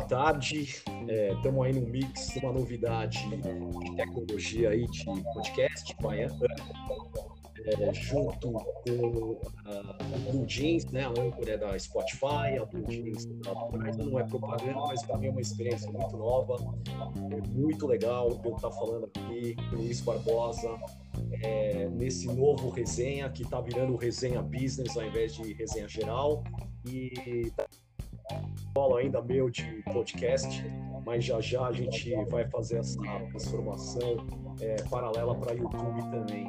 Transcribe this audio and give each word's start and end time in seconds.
boa 0.00 0.08
tarde. 0.08 0.62
Estamos 0.62 1.66
é, 1.66 1.68
aí 1.68 1.72
no 1.74 1.86
mix, 1.86 2.34
uma 2.36 2.52
novidade 2.52 3.18
de 3.28 3.96
tecnologia 3.96 4.70
aí 4.70 4.86
de 4.86 5.04
podcast, 5.04 5.94
vai 6.00 6.22
é, 6.22 6.28
junto 7.92 8.50
com 8.50 9.40
a 9.66 10.30
Blue 10.30 10.46
Jeans, 10.46 10.86
né? 10.86 11.04
A 11.04 11.10
Anchor 11.10 11.46
é 11.46 11.58
da 11.58 11.78
Spotify, 11.78 12.58
a 12.58 12.64
Blue 12.64 12.90
Jeans 12.90 13.26
ainda 13.26 14.04
não 14.04 14.18
é 14.18 14.24
propaganda, 14.24 14.80
mas 14.86 15.02
para 15.02 15.18
mim 15.18 15.26
é 15.26 15.30
uma 15.30 15.40
experiência 15.40 15.90
muito 15.92 16.16
nova, 16.16 16.56
é 17.30 17.48
muito 17.48 17.86
legal 17.86 18.40
eu 18.42 18.56
estar 18.56 18.70
falando 18.70 19.04
aqui 19.04 19.54
com 19.54 19.76
o 19.76 19.78
Luiz 19.80 20.00
Barbosa 20.00 20.78
é, 21.42 21.88
nesse 21.90 22.26
novo 22.26 22.70
resenha 22.70 23.28
que 23.28 23.42
está 23.42 23.60
virando 23.60 23.94
resenha 23.96 24.40
business 24.40 24.96
ao 24.96 25.04
invés 25.04 25.34
de 25.34 25.52
resenha 25.52 25.86
geral 25.86 26.42
e 26.86 27.52
solo 28.80 28.96
ainda 28.96 29.20
meu 29.20 29.50
de 29.50 29.82
podcast, 29.92 30.64
mas 31.04 31.22
já 31.22 31.38
já 31.38 31.66
a 31.66 31.72
gente 31.72 32.14
vai 32.30 32.48
fazer 32.48 32.78
essa 32.78 32.98
transformação 33.28 34.26
é, 34.58 34.76
paralela 34.88 35.34
para 35.34 35.52
YouTube 35.52 36.00
também. 36.10 36.46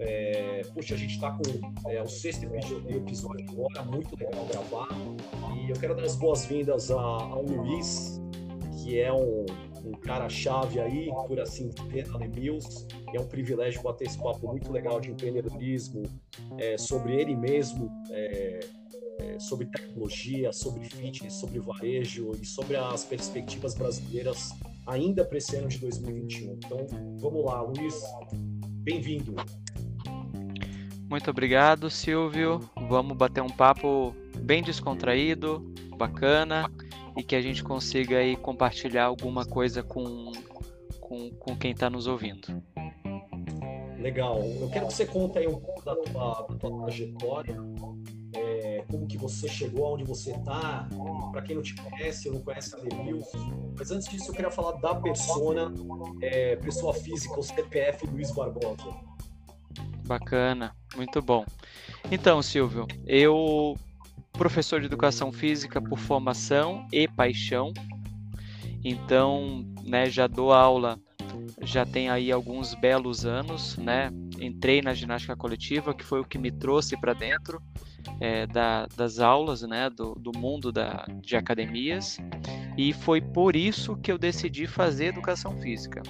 É, 0.00 0.62
puxa, 0.74 0.96
a 0.96 0.98
gente 0.98 1.14
está 1.14 1.30
com 1.30 1.88
é, 1.88 2.02
o 2.02 2.08
sexto 2.08 2.44
episódio 2.88 3.46
agora, 3.50 3.84
muito 3.84 4.16
legal 4.18 4.44
gravar. 4.46 4.88
E 5.54 5.70
eu 5.70 5.76
quero 5.76 5.94
dar 5.94 6.02
as 6.02 6.16
boas-vindas 6.16 6.90
ao 6.90 7.42
Luiz, 7.42 8.20
que 8.82 8.98
é 8.98 9.12
um, 9.12 9.46
um 9.84 9.92
cara-chave 9.92 10.80
aí, 10.80 11.08
por 11.28 11.38
assim 11.38 11.68
dizer, 11.68 12.08
na 12.08 12.18
Lemills. 12.18 12.88
É 13.14 13.20
um 13.20 13.26
privilégio 13.26 13.80
bater 13.82 14.08
esse 14.08 14.18
papo 14.18 14.48
muito 14.48 14.72
legal 14.72 15.00
de 15.00 15.12
empreendedorismo, 15.12 16.02
é, 16.58 16.76
sobre 16.76 17.14
ele 17.14 17.36
mesmo, 17.36 17.88
é, 18.10 18.59
sobre 19.40 19.66
tecnologia, 19.66 20.52
sobre 20.52 20.84
fitness, 20.84 21.34
sobre 21.34 21.58
varejo 21.58 22.32
e 22.40 22.44
sobre 22.44 22.76
as 22.76 23.04
perspectivas 23.04 23.74
brasileiras 23.74 24.50
ainda 24.86 25.24
para 25.24 25.38
esse 25.38 25.56
ano 25.56 25.68
de 25.68 25.78
2021. 25.78 26.54
Então, 26.54 26.86
vamos 27.18 27.44
lá, 27.44 27.62
Luiz, 27.62 27.94
bem-vindo. 28.82 29.34
Muito 31.08 31.30
obrigado, 31.30 31.90
Silvio. 31.90 32.60
Vamos 32.88 33.16
bater 33.16 33.42
um 33.42 33.48
papo 33.48 34.14
bem 34.38 34.62
descontraído, 34.62 35.72
bacana 35.96 36.70
e 37.16 37.22
que 37.22 37.34
a 37.34 37.40
gente 37.40 37.64
consiga 37.64 38.18
aí 38.18 38.36
compartilhar 38.36 39.06
alguma 39.06 39.44
coisa 39.44 39.82
com, 39.82 40.30
com, 41.00 41.30
com 41.30 41.56
quem 41.56 41.72
está 41.72 41.90
nos 41.90 42.06
ouvindo. 42.06 42.62
Legal. 43.98 44.42
Eu 44.60 44.70
quero 44.70 44.86
que 44.86 44.94
você 44.94 45.04
conte 45.04 45.38
aí 45.38 45.46
um 45.46 45.60
pouco 45.60 45.84
da 45.84 45.94
tua, 45.96 46.46
da 46.48 46.54
tua 46.56 46.80
trajetória, 46.82 47.56
é, 48.34 48.84
como 48.90 49.06
que 49.06 49.16
você 49.16 49.48
chegou 49.48 49.86
aonde 49.86 50.04
você 50.04 50.32
está. 50.32 50.88
Para 51.32 51.42
quem 51.42 51.56
não 51.56 51.62
te 51.62 51.74
conhece, 51.74 52.28
ou 52.28 52.34
não 52.34 52.42
conhece 52.42 52.74
a 52.74 52.78
Lewis, 52.78 53.26
mas 53.76 53.90
antes 53.90 54.08
disso 54.08 54.30
eu 54.30 54.34
queria 54.34 54.50
falar 54.50 54.72
da 54.80 54.94
persona, 54.94 55.72
é, 56.20 56.56
pessoa 56.56 56.92
física, 56.94 57.38
o 57.38 57.42
CPF 57.42 58.06
Luiz 58.06 58.30
Barbosa. 58.30 58.94
Bacana, 60.06 60.74
muito 60.96 61.22
bom. 61.22 61.44
Então, 62.10 62.42
Silvio, 62.42 62.86
eu 63.06 63.76
professor 64.32 64.80
de 64.80 64.86
educação 64.86 65.30
física 65.30 65.82
por 65.82 65.98
formação 65.98 66.86
e 66.92 67.06
paixão. 67.06 67.72
Então, 68.82 69.66
né, 69.84 70.08
já 70.08 70.26
dou 70.26 70.52
aula, 70.52 70.98
já 71.60 71.84
tem 71.84 72.08
aí 72.08 72.32
alguns 72.32 72.74
belos 72.74 73.26
anos, 73.26 73.76
né? 73.76 74.10
Entrei 74.40 74.80
na 74.80 74.94
ginástica 74.94 75.36
coletiva, 75.36 75.92
que 75.92 76.02
foi 76.02 76.20
o 76.20 76.24
que 76.24 76.38
me 76.38 76.50
trouxe 76.50 76.96
para 76.96 77.12
dentro 77.12 77.60
é, 78.18 78.46
da, 78.46 78.86
das 78.96 79.18
aulas, 79.18 79.62
né, 79.62 79.90
do, 79.90 80.14
do 80.14 80.32
mundo 80.36 80.72
da, 80.72 81.06
de 81.20 81.36
academias, 81.36 82.18
e 82.76 82.92
foi 82.92 83.20
por 83.20 83.54
isso 83.54 83.96
que 83.96 84.10
eu 84.10 84.16
decidi 84.16 84.66
fazer 84.66 85.06
educação 85.06 85.56
física. 85.60 86.02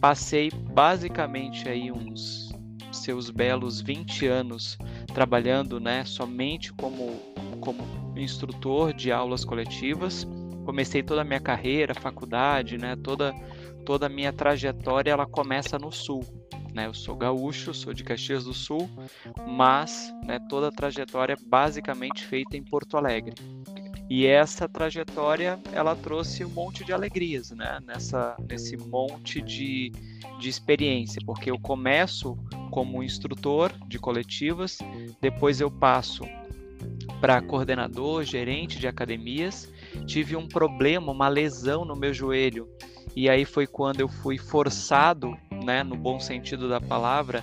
Passei 0.00 0.50
basicamente 0.50 1.68
aí 1.68 1.90
uns 1.90 2.52
seus 2.90 3.30
belos 3.30 3.80
20 3.80 4.26
anos 4.26 4.76
trabalhando 5.14 5.80
né, 5.80 6.04
somente 6.04 6.72
como, 6.74 7.12
como 7.60 7.82
instrutor 8.16 8.92
de 8.92 9.10
aulas 9.10 9.44
coletivas. 9.44 10.26
Comecei 10.64 11.02
toda 11.02 11.22
a 11.22 11.24
minha 11.24 11.40
carreira, 11.40 11.94
faculdade, 11.94 12.76
né, 12.76 12.96
toda, 12.96 13.32
toda 13.84 14.06
a 14.06 14.08
minha 14.08 14.32
trajetória 14.32 15.10
ela 15.10 15.26
começa 15.26 15.78
no 15.78 15.90
Sul. 15.90 16.41
Né? 16.72 16.86
Eu 16.86 16.94
sou 16.94 17.14
gaúcho, 17.14 17.74
sou 17.74 17.92
de 17.92 18.02
Caxias 18.02 18.44
do 18.44 18.54
Sul, 18.54 18.88
mas 19.46 20.12
né, 20.24 20.38
toda 20.48 20.68
a 20.68 20.72
trajetória 20.72 21.36
basicamente 21.46 22.24
feita 22.24 22.56
em 22.56 22.62
Porto 22.62 22.96
Alegre. 22.96 23.34
E 24.08 24.26
essa 24.26 24.68
trajetória 24.68 25.58
ela 25.72 25.96
trouxe 25.96 26.44
um 26.44 26.50
monte 26.50 26.84
de 26.84 26.92
alegrias, 26.92 27.50
né? 27.50 27.78
Nessa, 27.86 28.36
nesse 28.46 28.76
monte 28.76 29.40
de, 29.40 29.90
de 30.38 30.48
experiência, 30.48 31.22
porque 31.24 31.50
eu 31.50 31.58
começo 31.58 32.36
como 32.70 33.02
instrutor 33.02 33.72
de 33.88 33.98
coletivas, 33.98 34.78
depois 35.20 35.60
eu 35.60 35.70
passo 35.70 36.24
para 37.20 37.40
coordenador, 37.40 38.24
gerente 38.24 38.78
de 38.78 38.86
academias. 38.86 39.72
Tive 40.06 40.36
um 40.36 40.46
problema, 40.46 41.12
uma 41.12 41.28
lesão 41.28 41.84
no 41.84 41.96
meu 41.96 42.12
joelho, 42.12 42.68
e 43.14 43.28
aí 43.28 43.44
foi 43.44 43.66
quando 43.66 44.00
eu 44.00 44.08
fui 44.08 44.36
forçado, 44.36 45.36
né, 45.62 45.82
no 45.82 45.96
bom 45.96 46.20
sentido 46.20 46.68
da 46.68 46.80
palavra, 46.80 47.42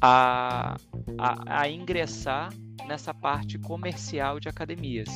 a, 0.00 0.76
a, 1.18 1.60
a 1.62 1.68
ingressar 1.68 2.52
nessa 2.86 3.12
parte 3.12 3.58
comercial 3.58 4.40
de 4.40 4.48
academias. 4.48 5.08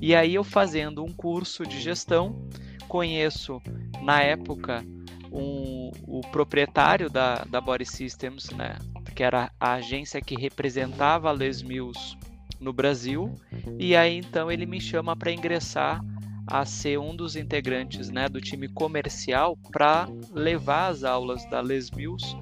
E 0.00 0.14
aí 0.14 0.34
eu 0.34 0.44
fazendo 0.44 1.04
um 1.04 1.12
curso 1.12 1.66
de 1.66 1.80
gestão, 1.80 2.48
conheço 2.88 3.60
na 4.02 4.22
época 4.22 4.84
um, 5.30 5.90
o 6.06 6.20
proprietário 6.32 7.10
da, 7.10 7.44
da 7.44 7.60
Body 7.60 7.84
Systems, 7.84 8.50
né, 8.50 8.76
que 9.14 9.22
era 9.22 9.50
a 9.60 9.74
agência 9.74 10.20
que 10.20 10.34
representava 10.34 11.28
a 11.28 11.32
Les 11.32 11.62
Mills 11.62 12.16
no 12.58 12.72
Brasil, 12.72 13.34
e 13.78 13.94
aí 13.96 14.16
então 14.16 14.50
ele 14.50 14.66
me 14.66 14.80
chama 14.80 15.16
para 15.16 15.32
ingressar 15.32 16.02
a 16.50 16.64
ser 16.66 16.98
um 16.98 17.14
dos 17.14 17.36
integrantes 17.36 18.10
né, 18.10 18.28
do 18.28 18.40
time 18.40 18.68
comercial 18.68 19.56
para 19.70 20.08
levar 20.32 20.88
as 20.88 21.04
aulas 21.04 21.48
da 21.48 21.60
Les 21.60 21.90
Mills 21.90 22.36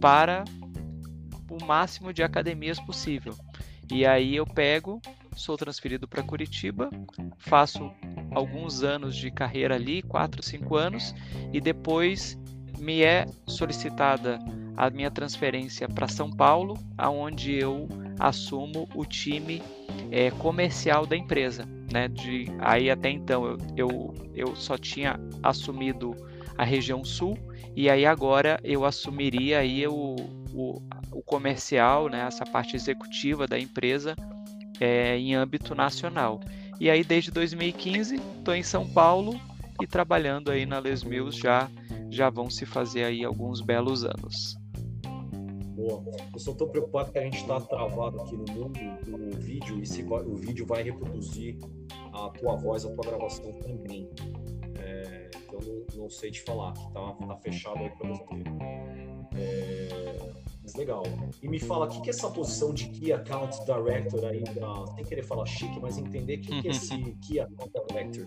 para 0.00 0.44
o 1.48 1.64
máximo 1.64 2.12
de 2.12 2.22
academias 2.22 2.80
possível. 2.80 3.36
E 3.92 4.06
aí 4.06 4.34
eu 4.36 4.46
pego 4.46 5.00
sou 5.36 5.56
transferido 5.56 6.06
para 6.06 6.22
Curitiba, 6.22 6.90
faço 7.38 7.90
alguns 8.30 8.82
anos 8.82 9.16
de 9.16 9.30
carreira 9.30 9.74
ali, 9.74 10.02
4, 10.02 10.42
5 10.42 10.76
anos, 10.76 11.14
e 11.52 11.60
depois 11.60 12.38
me 12.78 13.02
é 13.02 13.26
solicitada 13.46 14.38
a 14.76 14.90
minha 14.90 15.10
transferência 15.10 15.88
para 15.88 16.08
São 16.08 16.30
Paulo, 16.30 16.74
aonde 16.96 17.54
eu 17.54 17.88
assumo 18.20 18.86
o 18.94 19.04
time 19.04 19.62
é, 20.10 20.30
comercial 20.30 21.06
da 21.06 21.16
empresa. 21.16 21.64
Né? 21.90 22.06
De, 22.06 22.46
aí 22.60 22.90
até 22.90 23.10
então 23.10 23.46
eu, 23.46 23.58
eu, 23.76 24.14
eu 24.34 24.56
só 24.56 24.76
tinha 24.76 25.18
assumido 25.42 26.14
a 26.56 26.64
região 26.64 27.02
sul 27.02 27.36
e 27.74 27.88
aí 27.88 28.04
agora 28.04 28.60
eu 28.62 28.84
assumiria 28.84 29.58
aí 29.60 29.86
o, 29.86 30.16
o, 30.52 30.82
o 31.10 31.22
comercial, 31.22 32.08
né? 32.08 32.24
essa 32.26 32.44
parte 32.44 32.76
executiva 32.76 33.46
da 33.46 33.58
empresa 33.58 34.14
é, 34.78 35.16
em 35.16 35.34
âmbito 35.34 35.74
nacional. 35.74 36.40
E 36.78 36.88
aí, 36.88 37.04
desde 37.04 37.30
2015, 37.30 38.16
estou 38.16 38.54
em 38.54 38.62
São 38.62 38.88
Paulo 38.88 39.38
e 39.82 39.86
trabalhando 39.86 40.50
aí 40.50 40.64
na 40.64 40.78
Les 40.78 41.04
Mills 41.04 41.38
já, 41.38 41.68
já 42.10 42.30
vão 42.30 42.48
se 42.48 42.64
fazer 42.64 43.04
aí 43.04 43.22
alguns 43.22 43.60
belos 43.60 44.04
anos. 44.04 44.59
Boa. 45.98 46.16
Eu 46.32 46.38
só 46.38 46.52
estou 46.52 46.68
preocupado 46.68 47.10
que 47.10 47.18
a 47.18 47.22
gente 47.22 47.38
está 47.38 47.60
travado 47.60 48.20
aqui 48.20 48.36
no 48.36 48.44
mundo 48.52 48.78
do 49.04 49.38
vídeo 49.38 49.80
e 49.80 49.86
se 49.86 50.02
o 50.02 50.36
vídeo 50.36 50.64
vai 50.66 50.82
reproduzir 50.82 51.58
a 52.12 52.28
tua 52.30 52.56
voz, 52.56 52.84
a 52.84 52.90
tua 52.90 53.04
gravação 53.04 53.52
também. 53.54 54.08
É, 54.78 55.30
então 55.36 55.58
não, 55.60 56.02
não, 56.02 56.10
sei 56.10 56.30
te 56.30 56.42
falar, 56.42 56.72
tá, 56.72 57.12
tá 57.12 57.36
fechado 57.36 57.78
aí 57.78 57.90
para 57.90 58.08
você. 58.08 58.34
É, 59.36 60.18
mas 60.62 60.74
legal. 60.74 61.02
E 61.42 61.48
me 61.48 61.58
fala, 61.58 61.86
o 61.86 61.88
que, 61.88 62.00
que 62.00 62.08
é 62.08 62.12
essa 62.12 62.30
posição 62.30 62.72
de 62.72 62.88
Key 62.88 63.12
Account 63.12 63.64
Director 63.64 64.24
aí, 64.24 64.42
pra, 64.42 64.86
sem 64.94 65.04
querer 65.04 65.22
falar 65.22 65.46
chique, 65.46 65.78
mas 65.80 65.98
entender 65.98 66.36
o 66.36 66.40
que, 66.40 66.62
que 66.62 66.68
é 66.68 66.70
esse 66.70 66.94
uhum. 66.94 67.16
Key 67.20 67.40
Account 67.40 67.70
Director? 67.88 68.24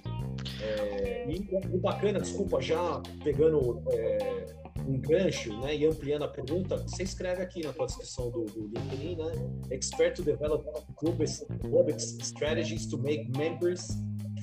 É, 0.61 1.25
e 1.29 1.49
o 1.73 1.79
bacana, 1.79 2.19
desculpa, 2.19 2.61
já 2.61 3.01
pegando 3.23 3.81
é, 3.91 4.62
um 4.87 4.99
gancho 4.99 5.57
né, 5.61 5.75
e 5.75 5.85
ampliando 5.85 6.23
a 6.23 6.27
pergunta, 6.27 6.77
você 6.77 7.03
escreve 7.03 7.41
aqui 7.41 7.63
na 7.63 7.73
tua 7.73 7.85
descrição 7.85 8.29
do, 8.29 8.45
do 8.45 8.67
LinkedIn, 8.67 9.15
né? 9.15 9.31
Expert 9.71 10.15
to 10.15 10.23
develop 10.23 10.65
club 10.95 11.21
strategies 11.21 12.85
to 12.85 12.97
make 12.97 13.31
members 13.37 13.87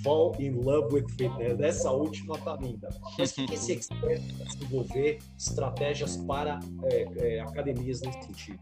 Fall 0.03 0.35
in 0.39 0.53
Love 0.53 0.95
with 0.95 1.09
Fitness. 1.11 1.61
Essa 1.61 1.91
última 1.91 2.39
tá 2.39 2.57
linda. 2.57 2.89
Mas 3.19 3.33
o 3.33 3.47
que 3.47 3.55
esse 3.55 3.73
expert 3.73 4.21
desenvolver 4.21 5.19
estratégias 5.39 6.17
para 6.17 6.59
é, 6.85 7.07
é, 7.17 7.41
academias 7.41 8.01
nesse 8.01 8.23
sentido? 8.23 8.59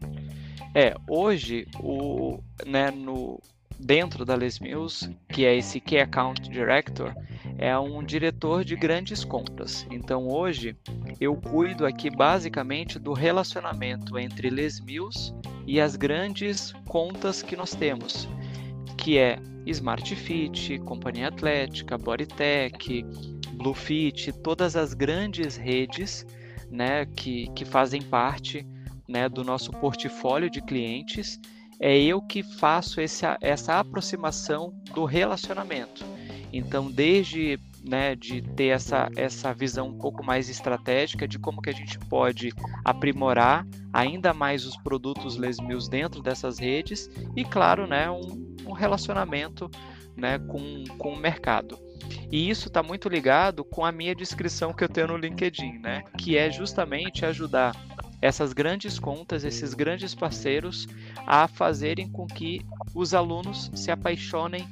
É, 0.75 0.93
hoje, 1.07 1.65
o, 1.81 2.39
né, 2.65 2.91
no, 2.91 3.39
dentro 3.79 4.25
da 4.25 4.35
Les 4.35 4.59
Mills, 4.59 5.09
que 5.29 5.45
é 5.45 5.55
esse 5.55 5.79
Key 5.79 5.99
Account 5.99 6.49
Director, 6.49 7.13
é 7.59 7.77
um 7.77 8.01
diretor 8.01 8.63
de 8.63 8.75
grandes 8.75 9.25
contas. 9.25 9.85
Então 9.91 10.29
hoje 10.29 10.77
eu 11.19 11.35
cuido 11.35 11.85
aqui 11.85 12.09
basicamente 12.09 12.97
do 12.97 13.11
relacionamento 13.11 14.17
entre 14.17 14.49
Les 14.49 14.79
Mills 14.79 15.33
e 15.67 15.79
as 15.81 15.97
grandes 15.97 16.73
contas 16.87 17.43
que 17.43 17.57
nós 17.57 17.75
temos, 17.75 18.29
que 18.97 19.17
é 19.17 19.37
Smart 19.65 20.15
Fit, 20.15 20.79
Companhia 20.79 21.27
Atlética, 21.27 21.97
Bodytech, 21.97 23.03
Bluefit, 23.53 24.31
todas 24.41 24.77
as 24.77 24.93
grandes 24.93 25.57
redes 25.57 26.25
né, 26.71 27.05
que, 27.05 27.49
que 27.51 27.65
fazem 27.65 28.01
parte 28.01 28.65
né, 29.05 29.27
do 29.27 29.43
nosso 29.43 29.69
portfólio 29.71 30.49
de 30.49 30.61
clientes. 30.61 31.37
É 31.77 31.97
eu 31.97 32.21
que 32.21 32.41
faço 32.41 33.01
esse, 33.01 33.25
essa 33.41 33.79
aproximação 33.79 34.73
do 34.93 35.03
relacionamento. 35.03 36.05
Então, 36.51 36.91
desde 36.91 37.59
né, 37.83 38.15
de 38.15 38.41
ter 38.41 38.67
essa, 38.67 39.09
essa 39.15 39.53
visão 39.53 39.87
um 39.87 39.97
pouco 39.97 40.23
mais 40.23 40.49
estratégica 40.49 41.27
de 41.27 41.39
como 41.39 41.61
que 41.61 41.69
a 41.69 41.73
gente 41.73 41.97
pode 41.97 42.51
aprimorar 42.83 43.65
ainda 43.93 44.33
mais 44.33 44.65
os 44.65 44.75
produtos 44.77 45.37
Les 45.37 45.59
Mills 45.59 45.89
dentro 45.89 46.21
dessas 46.21 46.59
redes 46.59 47.09
e, 47.35 47.43
claro, 47.43 47.87
né, 47.87 48.09
um, 48.09 48.55
um 48.65 48.73
relacionamento 48.73 49.69
né, 50.15 50.37
com, 50.39 50.83
com 50.97 51.13
o 51.13 51.17
mercado. 51.17 51.79
E 52.31 52.49
isso 52.49 52.67
está 52.67 52.83
muito 52.83 53.07
ligado 53.07 53.63
com 53.63 53.85
a 53.85 53.91
minha 53.91 54.15
descrição 54.15 54.73
que 54.73 54.83
eu 54.83 54.89
tenho 54.89 55.07
no 55.07 55.17
LinkedIn, 55.17 55.79
né, 55.79 56.03
que 56.17 56.37
é 56.37 56.51
justamente 56.51 57.25
ajudar 57.25 57.75
essas 58.21 58.51
grandes 58.51 58.99
contas, 58.99 59.43
esses 59.45 59.73
grandes 59.73 60.13
parceiros 60.13 60.87
a 61.25 61.47
fazerem 61.47 62.09
com 62.09 62.27
que 62.27 62.61
os 62.93 63.13
alunos 63.13 63.71
se 63.73 63.91
apaixonem 63.91 64.67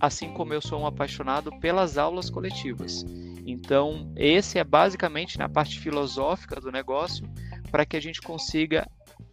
assim 0.00 0.32
como 0.32 0.52
eu 0.52 0.60
sou 0.60 0.80
um 0.80 0.86
apaixonado 0.86 1.50
pelas 1.60 1.98
aulas 1.98 2.30
coletivas. 2.30 3.04
Então, 3.46 4.12
esse 4.16 4.58
é 4.58 4.64
basicamente 4.64 5.38
na 5.38 5.48
parte 5.48 5.80
filosófica 5.80 6.60
do 6.60 6.70
negócio, 6.70 7.26
para 7.70 7.86
que 7.86 7.96
a 7.96 8.00
gente 8.00 8.20
consiga, 8.20 8.86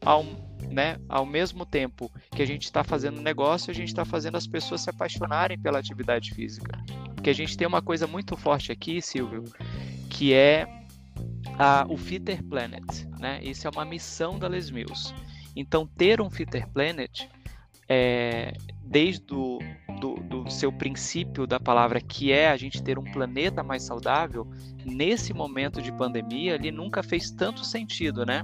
ao, 0.03 0.23
né, 0.71 0.97
ao 1.09 1.25
mesmo 1.25 1.65
tempo 1.65 2.09
que 2.31 2.41
a 2.41 2.47
gente 2.47 2.63
está 2.63 2.83
fazendo 2.83 3.21
negócio, 3.21 3.71
a 3.71 3.73
gente 3.73 3.89
está 3.89 4.05
fazendo 4.05 4.37
as 4.37 4.47
pessoas 4.47 4.81
se 4.81 4.89
apaixonarem 4.89 5.59
pela 5.59 5.79
atividade 5.79 6.33
física. 6.33 6.81
Porque 7.13 7.29
a 7.29 7.33
gente 7.33 7.57
tem 7.57 7.67
uma 7.67 7.81
coisa 7.81 8.07
muito 8.07 8.37
forte 8.37 8.71
aqui, 8.71 9.01
Silvio, 9.01 9.43
que 10.09 10.33
é 10.33 10.65
a, 11.57 11.85
o 11.89 11.97
Fitter 11.97 12.43
Planet. 12.43 12.85
Né? 13.19 13.39
Isso 13.43 13.67
é 13.67 13.69
uma 13.69 13.83
missão 13.83 14.39
da 14.39 14.47
Les 14.47 14.69
Mills. 14.69 15.13
Então, 15.55 15.85
ter 15.85 16.21
um 16.21 16.29
Fitter 16.29 16.67
Planet, 16.69 17.27
é, 17.89 18.53
desde 18.81 19.33
o 19.33 19.59
do, 19.99 20.15
do 20.15 20.49
seu 20.49 20.71
princípio 20.71 21.47
da 21.47 21.59
palavra, 21.59 21.99
que 22.01 22.31
é 22.31 22.49
a 22.49 22.57
gente 22.57 22.81
ter 22.81 22.99
um 22.99 23.03
planeta 23.03 23.63
mais 23.63 23.83
saudável, 23.83 24.47
nesse 24.85 25.33
momento 25.33 25.81
de 25.81 25.91
pandemia, 25.91 26.55
ele 26.55 26.71
nunca 26.71 27.01
fez 27.01 27.31
tanto 27.31 27.65
sentido, 27.65 28.25
né? 28.25 28.43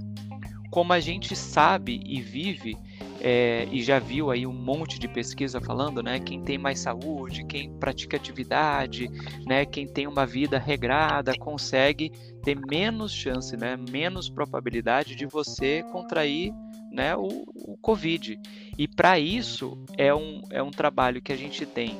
Como 0.69 0.93
a 0.93 0.99
gente 0.99 1.35
sabe 1.35 2.01
e 2.05 2.21
vive, 2.21 2.77
é, 3.19 3.67
e 3.71 3.83
já 3.83 3.99
viu 3.99 4.31
aí 4.31 4.47
um 4.47 4.53
monte 4.53 4.97
de 4.97 5.07
pesquisa 5.07 5.61
falando, 5.61 6.01
né? 6.01 6.19
Quem 6.19 6.41
tem 6.41 6.57
mais 6.57 6.79
saúde, 6.79 7.45
quem 7.45 7.71
pratica 7.73 8.17
atividade, 8.17 9.09
né? 9.45 9.65
Quem 9.65 9.85
tem 9.85 10.07
uma 10.07 10.25
vida 10.25 10.57
regrada, 10.57 11.37
consegue 11.37 12.11
ter 12.41 12.57
menos 12.57 13.11
chance, 13.11 13.55
né? 13.55 13.77
Menos 13.77 14.29
probabilidade 14.29 15.15
de 15.15 15.25
você 15.25 15.83
contrair 15.91 16.53
né, 16.91 17.15
o, 17.15 17.45
o 17.55 17.77
Covid. 17.81 18.39
E 18.77 18.87
para 18.87 19.17
isso 19.17 19.77
é 19.97 20.13
um, 20.13 20.41
é 20.49 20.61
um 20.61 20.71
trabalho 20.71 21.21
que 21.21 21.31
a 21.31 21.37
gente 21.37 21.65
tem 21.65 21.97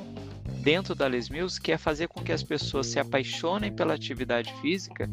dentro 0.62 0.94
da 0.94 1.08
Les 1.08 1.28
Mills, 1.28 1.60
que 1.60 1.72
é 1.72 1.78
fazer 1.78 2.08
com 2.08 2.22
que 2.22 2.32
as 2.32 2.42
pessoas 2.42 2.86
se 2.86 2.98
apaixonem 2.98 3.72
pela 3.72 3.94
atividade 3.94 4.52
física 4.60 5.10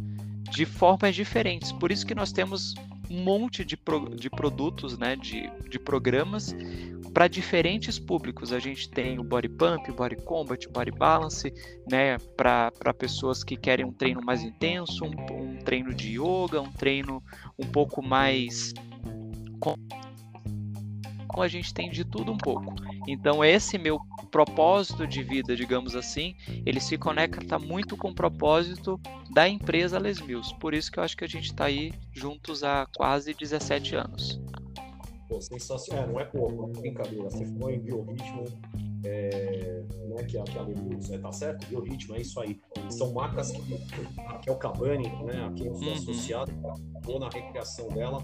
de 0.51 0.65
formas 0.65 1.15
diferentes. 1.15 1.71
Por 1.71 1.91
isso 1.91 2.05
que 2.05 2.13
nós 2.13 2.31
temos 2.31 2.75
um 3.09 3.23
monte 3.23 3.65
de, 3.65 3.75
pro, 3.75 4.15
de 4.15 4.29
produtos, 4.29 4.97
né, 4.97 5.15
de, 5.15 5.49
de 5.69 5.79
programas 5.79 6.55
para 7.13 7.27
diferentes 7.27 7.97
públicos. 7.97 8.53
A 8.53 8.59
gente 8.59 8.87
tem 8.89 9.17
o 9.17 9.23
Body 9.23 9.49
Pump, 9.49 9.91
Body 9.91 10.15
Combat, 10.17 10.67
Body 10.69 10.91
Balance, 10.91 11.51
né, 11.89 12.17
para 12.37 12.93
pessoas 12.97 13.43
que 13.43 13.57
querem 13.57 13.85
um 13.85 13.91
treino 13.91 14.21
mais 14.21 14.43
intenso, 14.43 15.03
um, 15.05 15.33
um 15.33 15.57
treino 15.57 15.93
de 15.93 16.19
yoga, 16.19 16.61
um 16.61 16.71
treino 16.71 17.23
um 17.57 17.65
pouco 17.65 18.03
mais 18.03 18.73
com 19.59 19.75
a 21.41 21.47
gente 21.47 21.73
tem 21.73 21.89
de 21.89 22.03
tudo 22.03 22.31
um 22.31 22.37
pouco. 22.37 22.75
Então 23.07 23.43
esse 23.43 23.77
meu 23.77 23.99
propósito 24.29 25.07
de 25.07 25.23
vida, 25.23 25.55
digamos 25.55 25.95
assim, 25.95 26.35
ele 26.65 26.79
se 26.79 26.97
conecta 26.97 27.57
muito 27.57 27.97
com 27.97 28.09
o 28.09 28.15
propósito 28.15 28.99
da 29.31 29.47
empresa 29.47 29.97
Les 29.97 30.19
Mills. 30.19 30.53
Por 30.59 30.73
isso 30.73 30.91
que 30.91 30.99
eu 30.99 31.03
acho 31.03 31.15
que 31.15 31.23
a 31.23 31.27
gente 31.27 31.45
está 31.45 31.65
aí 31.65 31.93
juntos 32.11 32.63
há 32.63 32.87
quase 32.95 33.33
17 33.33 33.95
anos. 33.95 34.39
Pô, 35.27 35.39
sensacional. 35.39 36.03
É, 36.03 36.07
não 36.07 36.19
é 36.19 36.25
pouco, 36.25 36.67
brincadeira. 36.79 37.29
Você 37.29 37.45
falou 37.45 37.69
em 37.69 37.79
biorritmo, 37.79 38.45
é, 39.03 39.83
né, 40.07 40.23
que, 40.23 40.37
a, 40.37 40.43
que 40.43 40.57
a 40.57 40.61
Leluz, 40.61 41.11
é, 41.11 41.17
tá 41.17 41.31
certo? 41.31 41.65
Biorritmo, 41.67 42.15
é 42.15 42.21
isso 42.21 42.39
aí. 42.39 42.59
São 42.89 43.13
marcas 43.13 43.51
que, 43.51 43.61
que 44.41 44.49
é 44.49 44.51
o 44.51 44.57
Cavani, 44.57 45.09
né, 45.23 45.45
a 45.45 45.51
quem 45.53 45.67
eu 45.67 45.75
sou 45.75 45.87
uhum. 45.87 45.93
associado, 45.93 46.51
ou 47.07 47.19
na 47.19 47.29
recriação 47.29 47.87
dela, 47.89 48.21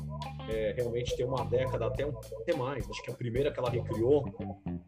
é, 0.49 0.73
realmente 0.75 1.15
tem 1.15 1.25
uma 1.25 1.43
década, 1.45 1.87
até, 1.87 2.05
um, 2.05 2.13
até 2.41 2.55
mais. 2.55 2.89
Acho 2.89 3.03
que 3.03 3.11
a 3.11 3.15
primeira 3.15 3.51
que 3.51 3.59
ela 3.59 3.69
recriou, 3.69 4.25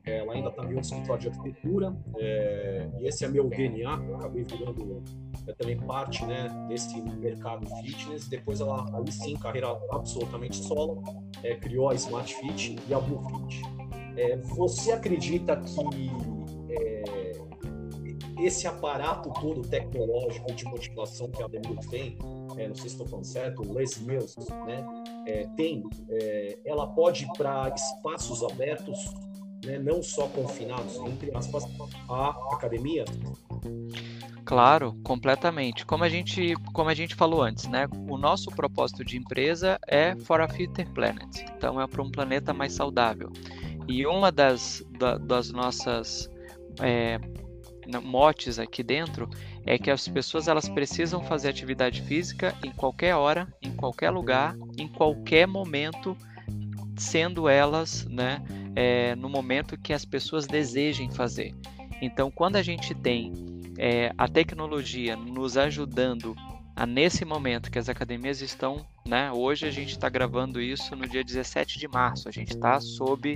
é, 0.06 0.20
ela 0.20 0.34
ainda 0.34 0.50
está 0.50 0.64
meio 0.64 0.80
escritório 0.80 1.22
de 1.22 1.30
arquitetura, 1.30 1.96
é, 2.18 2.90
e 3.00 3.08
esse 3.08 3.26
é 3.26 3.28
meu 3.28 3.48
DNA, 3.50 3.94
acabei 3.94 4.44
virando 4.44 5.04
é, 5.48 5.54
também 5.54 5.78
parte 5.78 6.26
né, 6.26 6.50
desse 6.68 7.02
mercado 7.02 7.66
fitness. 7.82 8.28
Depois 8.28 8.60
ela, 8.60 8.86
aí 8.98 9.12
sim, 9.12 9.36
carreira 9.38 9.68
absolutamente 9.92 10.58
solo, 10.58 11.02
é, 11.44 11.56
criou 11.56 11.90
a 11.90 11.96
Smart 11.96 12.34
Fit 12.36 12.76
e 12.88 12.94
a 12.94 13.00
Blue 13.00 13.22
Fit. 13.48 13.77
É, 14.18 14.36
você 14.38 14.92
acredita 14.92 15.56
que 15.58 16.12
é, 16.70 17.32
esse 18.40 18.68
aparato 18.68 19.32
todo 19.40 19.62
tecnológico 19.62 20.54
de 20.54 20.66
motivação 20.66 21.30
que 21.30 21.42
a 21.42 21.48
Demir 21.48 21.78
tem, 21.90 22.18
é, 22.58 22.68
não 22.68 22.76
sei 22.76 22.90
se 22.90 22.96
estou 22.96 23.08
falando 23.08 23.26
certo, 23.26 23.62
o 23.62 23.74
Les 23.74 23.98
Mills, 24.00 24.36
né, 24.66 24.86
é, 25.28 25.48
tem, 25.56 25.84
é, 26.10 26.58
ela 26.66 26.88
pode 26.88 27.26
ir 27.26 27.30
para 27.38 27.70
espaços 27.70 28.44
abertos, 28.44 28.98
né, 29.66 29.80
não 29.80 30.02
só 30.02 30.28
confinados, 30.28 30.96
entre 30.98 31.36
aspas, 31.36 31.64
a 32.10 32.30
academia? 32.54 33.06
Claro, 34.48 34.96
completamente. 35.04 35.86
Como 35.86 36.06
a 36.06 36.10
gente, 36.10 36.54
como 36.72 36.90
a 36.90 36.94
gente 36.94 37.16
falou 37.16 37.42
antes, 37.42 37.68
né? 37.68 37.86
O 38.10 38.18
nosso 38.18 38.50
propósito 38.50 39.04
de 39.04 39.18
empresa 39.18 39.78
é 39.86 40.16
for 40.16 40.40
a 40.40 40.48
fitter 40.48 40.90
planet. 40.94 41.44
Então 41.58 41.82
é 41.82 41.86
para 41.86 42.02
um 42.02 42.10
planeta 42.10 42.54
mais 42.54 42.72
saudável. 42.72 43.30
E 43.88 44.06
uma 44.06 44.32
das, 44.32 44.84
da, 44.98 45.18
das 45.18 45.52
nossas 45.52 46.30
é, 46.82 47.20
motes 48.04 48.60
aqui 48.60 48.84
dentro 48.84 49.30
é 49.66 49.78
que 49.78 49.90
as 49.90 50.08
pessoas 50.08 50.48
elas 50.48 50.68
precisam 50.68 51.24
fazer 51.24 51.50
atividade 51.50 52.02
física 52.02 52.54
em 52.64 52.72
qualquer 52.72 53.16
hora, 53.16 53.48
em 53.62 53.72
qualquer 53.72 54.10
lugar, 54.10 54.56
em 54.78 54.88
qualquer 54.88 55.48
momento, 55.48 56.16
sendo 56.98 57.48
elas, 57.48 58.06
né, 58.06 58.44
é, 58.76 59.16
no 59.16 59.30
momento 59.30 59.78
que 59.78 59.94
as 59.94 60.06
pessoas 60.06 60.46
desejem 60.46 61.10
fazer. 61.12 61.56
Então, 62.02 62.30
quando 62.30 62.58
a 62.58 62.62
gente 62.62 62.94
tem 62.94 63.34
é, 63.78 64.12
a 64.18 64.28
tecnologia 64.28 65.16
nos 65.16 65.58
ajudando 65.58 66.36
a 66.78 66.86
nesse 66.86 67.26
momento 67.26 67.72
que 67.72 67.80
as 67.80 67.90
academias 67.90 68.40
estão, 68.40 68.86
né? 69.04 69.32
Hoje 69.32 69.66
a 69.66 69.72
gente 69.72 69.94
está 69.94 70.08
gravando 70.08 70.62
isso 70.62 70.96
no 70.96 71.08
dia 71.08 71.24
17 71.24 71.80
de 71.80 71.88
março. 71.88 72.30
A 72.30 72.32
gente 72.32 72.52
está 72.52 72.80
sob 72.80 73.36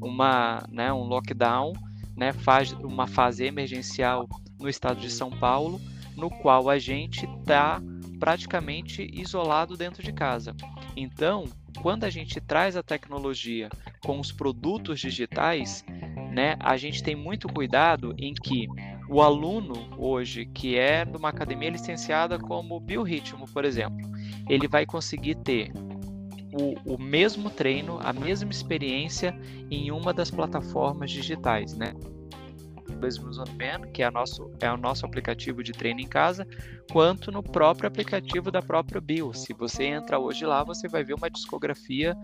uma, 0.00 0.64
né, 0.70 0.90
um 0.90 1.02
lockdown, 1.02 1.74
né? 2.16 2.32
Faz 2.32 2.72
uma 2.72 3.06
fase 3.06 3.44
emergencial 3.44 4.26
no 4.58 4.70
estado 4.70 5.00
de 5.00 5.10
São 5.10 5.28
Paulo, 5.30 5.78
no 6.16 6.30
qual 6.30 6.70
a 6.70 6.78
gente 6.78 7.26
está 7.26 7.78
praticamente 8.18 9.06
isolado 9.12 9.76
dentro 9.76 10.02
de 10.02 10.10
casa. 10.10 10.56
Então, 10.96 11.44
quando 11.82 12.04
a 12.04 12.10
gente 12.10 12.40
traz 12.40 12.74
a 12.74 12.82
tecnologia 12.82 13.68
com 14.02 14.18
os 14.18 14.32
produtos 14.32 14.98
digitais, 14.98 15.84
né, 16.32 16.56
a 16.58 16.78
gente 16.78 17.02
tem 17.02 17.14
muito 17.14 17.48
cuidado 17.48 18.14
em 18.16 18.32
que 18.32 18.66
o 19.08 19.22
aluno 19.22 19.88
hoje 19.96 20.46
que 20.46 20.76
é 20.76 21.04
de 21.04 21.16
uma 21.16 21.30
academia 21.30 21.70
licenciada 21.70 22.38
como 22.38 22.78
biorritmo, 22.78 23.46
por 23.46 23.64
exemplo, 23.64 24.08
ele 24.48 24.68
vai 24.68 24.84
conseguir 24.84 25.36
ter 25.36 25.72
o, 26.52 26.94
o 26.94 26.98
mesmo 26.98 27.50
treino, 27.50 27.98
a 28.02 28.12
mesma 28.12 28.50
experiência 28.50 29.38
em 29.70 29.90
uma 29.90 30.12
das 30.12 30.30
plataformas 30.30 31.10
digitais, 31.10 31.74
né? 31.74 31.92
que 33.92 34.02
é, 34.02 34.10
nosso, 34.10 34.50
é 34.60 34.70
o 34.72 34.76
nosso 34.76 35.06
aplicativo 35.06 35.62
de 35.62 35.72
treino 35.72 36.00
em 36.00 36.06
casa, 36.06 36.46
quanto 36.90 37.30
no 37.30 37.42
próprio 37.42 37.86
aplicativo 37.86 38.50
da 38.50 38.60
própria 38.60 39.00
Bio. 39.00 39.32
Se 39.32 39.52
você 39.52 39.84
entra 39.84 40.18
hoje 40.18 40.44
lá, 40.44 40.64
você 40.64 40.88
vai 40.88 41.04
ver 41.04 41.14
uma 41.14 41.30
discografia 41.30 42.16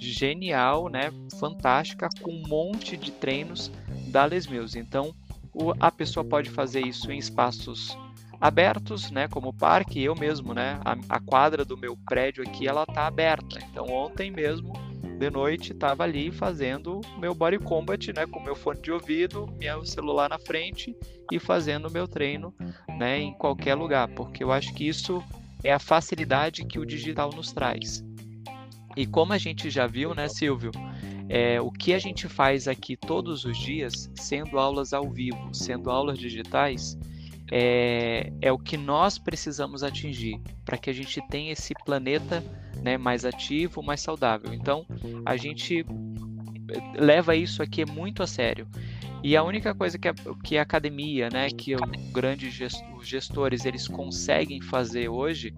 genial, 0.00 0.88
né, 0.88 1.12
fantástica, 1.38 2.08
com 2.20 2.32
um 2.32 2.42
monte 2.48 2.96
de 2.96 3.12
treinos 3.12 3.70
da 4.08 4.24
Les 4.24 4.46
Mills. 4.46 4.76
Então, 4.76 5.14
a 5.80 5.90
pessoa 5.90 6.24
pode 6.24 6.50
fazer 6.50 6.86
isso 6.86 7.10
em 7.10 7.18
espaços 7.18 7.96
abertos, 8.40 9.10
né, 9.10 9.28
como 9.28 9.48
o 9.48 9.52
parque, 9.52 10.02
eu 10.02 10.14
mesmo, 10.14 10.52
né, 10.52 10.78
a, 10.84 11.16
a 11.16 11.20
quadra 11.20 11.64
do 11.64 11.76
meu 11.76 11.96
prédio 12.06 12.44
aqui, 12.44 12.68
ela 12.68 12.84
tá 12.84 13.06
aberta. 13.06 13.58
Então 13.70 13.86
ontem 13.86 14.30
mesmo, 14.30 14.72
de 15.18 15.30
noite, 15.30 15.72
estava 15.72 16.04
ali 16.04 16.30
fazendo 16.30 17.00
meu 17.18 17.34
body 17.34 17.58
combat, 17.58 18.12
né, 18.12 18.26
com 18.26 18.40
meu 18.40 18.54
fone 18.54 18.80
de 18.80 18.92
ouvido, 18.92 19.48
meu 19.58 19.84
celular 19.84 20.28
na 20.28 20.38
frente 20.38 20.94
e 21.32 21.38
fazendo 21.38 21.90
meu 21.90 22.06
treino, 22.06 22.54
né, 22.98 23.18
em 23.18 23.32
qualquer 23.32 23.74
lugar, 23.74 24.08
porque 24.08 24.44
eu 24.44 24.52
acho 24.52 24.72
que 24.74 24.86
isso 24.86 25.22
é 25.64 25.72
a 25.72 25.78
facilidade 25.78 26.64
que 26.64 26.78
o 26.78 26.86
digital 26.86 27.30
nos 27.30 27.52
traz. 27.52 28.04
E 28.96 29.06
como 29.06 29.32
a 29.32 29.38
gente 29.38 29.68
já 29.68 29.86
viu, 29.86 30.14
né, 30.14 30.28
Silvio, 30.28 30.70
é, 31.28 31.60
o 31.60 31.70
que 31.70 31.92
a 31.92 31.98
gente 31.98 32.28
faz 32.28 32.68
aqui 32.68 32.96
todos 32.96 33.44
os 33.44 33.56
dias, 33.56 34.10
sendo 34.14 34.58
aulas 34.58 34.92
ao 34.92 35.10
vivo, 35.10 35.52
sendo 35.52 35.90
aulas 35.90 36.18
digitais, 36.18 36.96
é, 37.50 38.32
é 38.40 38.52
o 38.52 38.58
que 38.58 38.76
nós 38.76 39.18
precisamos 39.18 39.82
atingir 39.82 40.40
para 40.64 40.76
que 40.76 40.90
a 40.90 40.92
gente 40.92 41.20
tenha 41.28 41.52
esse 41.52 41.74
planeta 41.84 42.42
né, 42.82 42.96
mais 42.96 43.24
ativo, 43.24 43.82
mais 43.82 44.00
saudável. 44.00 44.52
Então, 44.52 44.84
a 45.24 45.36
gente 45.36 45.84
leva 46.98 47.36
isso 47.36 47.62
aqui 47.62 47.84
muito 47.84 48.22
a 48.22 48.26
sério. 48.26 48.66
E 49.22 49.36
a 49.36 49.42
única 49.42 49.74
coisa 49.74 49.98
que 49.98 50.08
a, 50.08 50.14
que 50.44 50.58
a 50.58 50.62
academia, 50.62 51.28
né, 51.32 51.48
que 51.50 51.74
os 51.74 53.08
gestores 53.08 53.64
eles 53.64 53.88
conseguem 53.88 54.60
fazer 54.60 55.08
hoje 55.08 55.54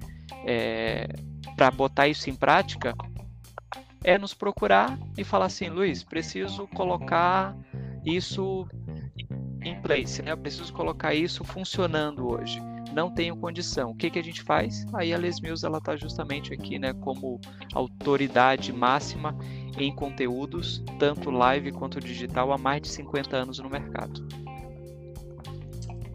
é, 0.46 1.08
para 1.56 1.70
botar 1.70 2.08
isso 2.08 2.30
em 2.30 2.34
prática 2.34 2.94
é 4.04 4.18
nos 4.18 4.34
procurar 4.34 4.98
e 5.16 5.24
falar 5.24 5.46
assim, 5.46 5.68
Luiz, 5.68 6.02
preciso 6.02 6.66
colocar 6.68 7.56
isso 8.04 8.66
em 9.62 9.80
place, 9.80 10.22
né? 10.22 10.32
Eu 10.32 10.38
preciso 10.38 10.72
colocar 10.72 11.14
isso 11.14 11.44
funcionando 11.44 12.28
hoje. 12.28 12.60
Não 12.94 13.10
tenho 13.10 13.36
condição. 13.36 13.90
O 13.90 13.94
que, 13.94 14.10
que 14.10 14.18
a 14.18 14.22
gente 14.22 14.42
faz? 14.42 14.86
Aí 14.94 15.12
a 15.12 15.18
Les 15.18 15.40
Mills 15.40 15.64
ela 15.64 15.78
está 15.78 15.96
justamente 15.96 16.52
aqui, 16.52 16.78
né, 16.78 16.92
como 16.94 17.40
autoridade 17.74 18.72
máxima 18.72 19.36
em 19.76 19.94
conteúdos, 19.94 20.82
tanto 20.98 21.30
live 21.30 21.70
quanto 21.72 22.00
digital, 22.00 22.52
há 22.52 22.58
mais 22.58 22.82
de 22.82 22.88
50 22.88 23.36
anos 23.36 23.58
no 23.58 23.68
mercado. 23.68 24.26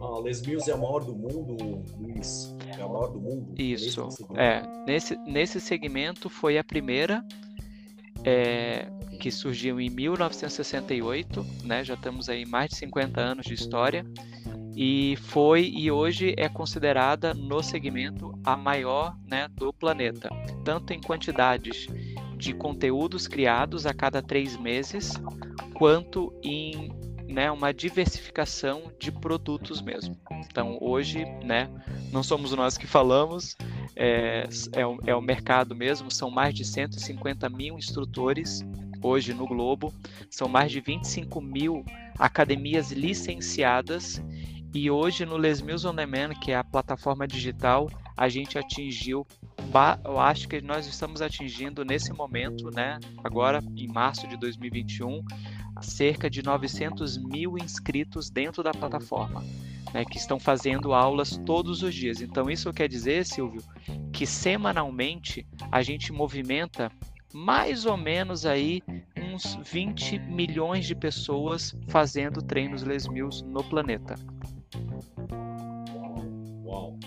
A 0.00 0.20
Les 0.20 0.42
Mills 0.42 0.68
é 0.70 0.74
a 0.74 0.76
maior 0.76 1.04
do 1.04 1.14
mundo, 1.14 1.82
Luiz? 1.98 2.54
É 2.66 2.82
a 2.82 2.88
maior 2.88 3.08
do 3.08 3.20
mundo? 3.20 3.54
Isso. 3.56 4.04
Nesse 4.04 4.26
é, 4.34 4.62
nesse, 4.86 5.16
nesse 5.18 5.60
segmento 5.60 6.28
foi 6.28 6.58
a 6.58 6.64
primeira 6.64 7.24
é, 8.24 8.86
que 9.20 9.30
surgiu 9.30 9.80
em 9.80 9.90
1968, 9.90 11.46
né? 11.64 11.84
Já 11.84 11.94
estamos 11.94 12.28
aí 12.28 12.44
mais 12.44 12.70
de 12.70 12.76
50 12.76 13.20
anos 13.20 13.46
de 13.46 13.54
história 13.54 14.04
e 14.76 15.16
foi 15.16 15.70
e 15.74 15.90
hoje 15.90 16.34
é 16.36 16.48
considerada 16.48 17.32
no 17.32 17.62
segmento 17.62 18.32
a 18.44 18.56
maior, 18.56 19.16
né, 19.26 19.48
do 19.54 19.72
planeta, 19.72 20.28
tanto 20.64 20.92
em 20.92 21.00
quantidades 21.00 21.86
de 22.36 22.52
conteúdos 22.52 23.28
criados 23.28 23.86
a 23.86 23.94
cada 23.94 24.20
três 24.20 24.56
meses, 24.56 25.12
quanto 25.74 26.32
em 26.42 26.90
né, 27.28 27.50
uma 27.50 27.72
diversificação 27.72 28.92
de 28.98 29.12
produtos 29.12 29.80
mesmo. 29.80 30.16
Então 30.44 30.76
hoje, 30.80 31.24
né, 31.44 31.70
não 32.14 32.22
somos 32.22 32.52
nós 32.52 32.78
que 32.78 32.86
falamos, 32.86 33.56
é, 33.96 34.48
é, 34.72 34.86
o, 34.86 34.98
é 35.04 35.14
o 35.16 35.20
mercado 35.20 35.74
mesmo, 35.74 36.12
são 36.12 36.30
mais 36.30 36.54
de 36.54 36.64
150 36.64 37.50
mil 37.50 37.76
instrutores 37.76 38.64
hoje 39.02 39.34
no 39.34 39.44
globo, 39.48 39.92
são 40.30 40.46
mais 40.46 40.70
de 40.70 40.80
25 40.80 41.40
mil 41.40 41.84
academias 42.16 42.92
licenciadas. 42.92 44.22
E 44.72 44.90
hoje 44.90 45.26
no 45.26 45.36
Les 45.36 45.60
Mills 45.60 45.86
On 45.86 45.94
Demand, 45.94 46.34
que 46.40 46.52
é 46.52 46.56
a 46.56 46.62
plataforma 46.62 47.26
digital, 47.26 47.90
a 48.16 48.28
gente 48.28 48.56
atingiu, 48.56 49.26
eu 50.04 50.20
acho 50.20 50.48
que 50.48 50.60
nós 50.60 50.86
estamos 50.86 51.20
atingindo 51.20 51.84
nesse 51.84 52.12
momento, 52.12 52.70
né, 52.70 52.98
agora 53.24 53.62
em 53.76 53.88
março 53.88 54.26
de 54.28 54.36
2021, 54.36 55.24
cerca 55.80 56.30
de 56.30 56.42
900 56.42 57.18
mil 57.18 57.58
inscritos 57.58 58.30
dentro 58.30 58.62
da 58.62 58.72
plataforma. 58.72 59.44
Né, 59.92 60.04
que 60.04 60.18
estão 60.18 60.40
fazendo 60.40 60.92
aulas 60.92 61.40
todos 61.46 61.84
os 61.84 61.94
dias. 61.94 62.20
Então, 62.20 62.50
isso 62.50 62.72
quer 62.72 62.88
dizer, 62.88 63.24
Silvio, 63.24 63.62
que 64.12 64.26
semanalmente 64.26 65.46
a 65.70 65.82
gente 65.84 66.12
movimenta 66.12 66.90
mais 67.32 67.86
ou 67.86 67.96
menos 67.96 68.44
aí 68.44 68.82
uns 69.16 69.56
20 69.64 70.18
milhões 70.20 70.86
de 70.86 70.94
pessoas 70.94 71.76
fazendo 71.88 72.40
treinos 72.42 72.82
Les 72.82 73.06
Mills 73.08 73.44
no 73.44 73.62
planeta. 73.62 74.14
Uau! 76.64 76.98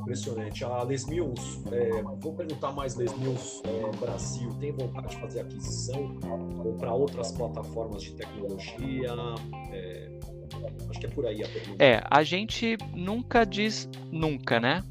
Impressionante. 0.00 0.64
A 0.64 0.82
Les 0.82 1.06
Mills, 1.06 1.62
é, 1.72 2.02
vou 2.02 2.34
perguntar 2.34 2.72
mais 2.72 2.96
Les 2.96 3.16
Mills 3.18 3.62
é, 3.64 3.96
Brasil, 3.96 4.50
tem 4.60 4.72
vontade 4.72 5.08
de 5.08 5.20
fazer 5.20 5.40
aquisição 5.40 6.18
ou 6.64 6.74
para 6.74 6.92
outras 6.92 7.32
plataformas 7.32 8.02
de 8.02 8.12
tecnologia? 8.12 9.14
É, 9.72 10.10
Acho 10.88 11.00
que 11.00 11.06
é 11.06 11.08
por 11.08 11.26
aí 11.26 11.42
a 11.42 11.48
pergunta. 11.48 11.84
É, 11.84 12.02
a 12.10 12.22
gente 12.22 12.76
nunca 12.94 13.44
diz 13.44 13.88
nunca, 14.10 14.58
né? 14.58 14.84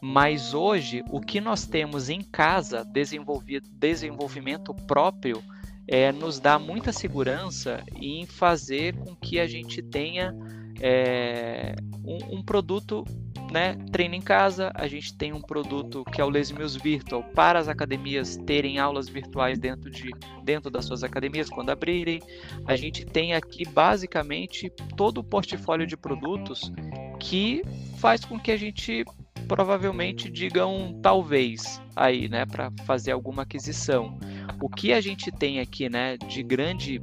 Mas 0.00 0.54
hoje, 0.54 1.02
o 1.10 1.20
que 1.20 1.40
nós 1.40 1.66
temos 1.66 2.08
em 2.08 2.20
casa, 2.20 2.84
desenvolvimento 2.84 4.74
próprio, 4.86 5.42
é, 5.88 6.10
nos 6.10 6.40
dá 6.40 6.58
muita 6.58 6.92
segurança 6.92 7.82
em 7.94 8.26
fazer 8.26 8.96
com 8.96 9.14
que 9.14 9.38
a 9.38 9.46
gente 9.46 9.80
tenha 9.82 10.34
é, 10.80 11.74
um, 12.04 12.38
um, 12.38 12.42
produto 12.42 13.04
né, 13.50 13.76
treino 13.92 14.14
em 14.14 14.20
casa, 14.20 14.72
a 14.74 14.86
gente 14.86 15.14
tem 15.16 15.32
um 15.32 15.40
produto 15.40 16.04
que 16.04 16.20
é 16.20 16.24
o 16.24 16.30
Les 16.30 16.50
Virtual 16.50 17.22
para 17.34 17.58
as 17.58 17.68
academias 17.68 18.36
terem 18.36 18.78
aulas 18.78 19.08
virtuais 19.08 19.58
dentro, 19.58 19.90
de, 19.90 20.10
dentro 20.44 20.70
das 20.70 20.84
suas 20.84 21.02
academias 21.02 21.48
quando 21.48 21.70
abrirem. 21.70 22.20
A 22.66 22.76
gente 22.76 23.04
tem 23.04 23.34
aqui 23.34 23.64
basicamente 23.68 24.70
todo 24.96 25.18
o 25.18 25.24
portfólio 25.24 25.86
de 25.86 25.96
produtos 25.96 26.72
que 27.20 27.62
faz 27.98 28.24
com 28.24 28.38
que 28.38 28.50
a 28.50 28.56
gente 28.56 29.04
provavelmente 29.46 30.28
diga 30.28 30.66
um 30.66 31.00
talvez 31.00 31.80
aí, 31.94 32.28
né, 32.28 32.44
para 32.44 32.70
fazer 32.84 33.12
alguma 33.12 33.42
aquisição. 33.42 34.18
O 34.60 34.68
que 34.68 34.92
a 34.92 35.00
gente 35.00 35.30
tem 35.30 35.60
aqui, 35.60 35.88
né, 35.88 36.16
de 36.16 36.42
grande, 36.42 37.00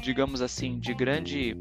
digamos 0.00 0.40
assim, 0.40 0.78
de 0.78 0.94
grande 0.94 1.56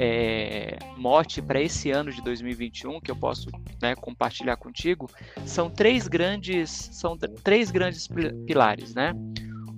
é, 0.00 0.78
mote 0.96 1.42
para 1.42 1.60
esse 1.60 1.90
ano 1.90 2.12
de 2.12 2.22
2021 2.22 3.00
que 3.00 3.10
eu 3.10 3.16
posso 3.16 3.50
né, 3.82 3.96
compartilhar 3.96 4.56
contigo 4.56 5.10
são 5.44 5.68
três 5.68 6.06
grandes 6.06 6.70
são 6.92 7.18
três 7.42 7.72
grandes 7.72 8.08
pilares, 8.46 8.94
né? 8.94 9.12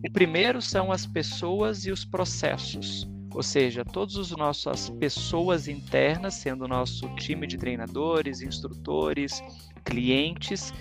O 0.06 0.12
primeiro 0.12 0.60
são 0.60 0.92
as 0.92 1.06
pessoas 1.06 1.86
e 1.86 1.90
os 1.90 2.04
processos, 2.04 3.08
ou 3.34 3.42
seja, 3.42 3.84
todas 3.84 4.16
as 4.16 4.30
nossas 4.30 4.90
pessoas 4.90 5.68
internas, 5.68 6.34
sendo 6.34 6.66
nosso 6.66 7.08
time 7.16 7.46
de 7.46 7.56
treinadores, 7.58 8.40
instrutores, 8.40 9.42
clientes, 9.84 10.72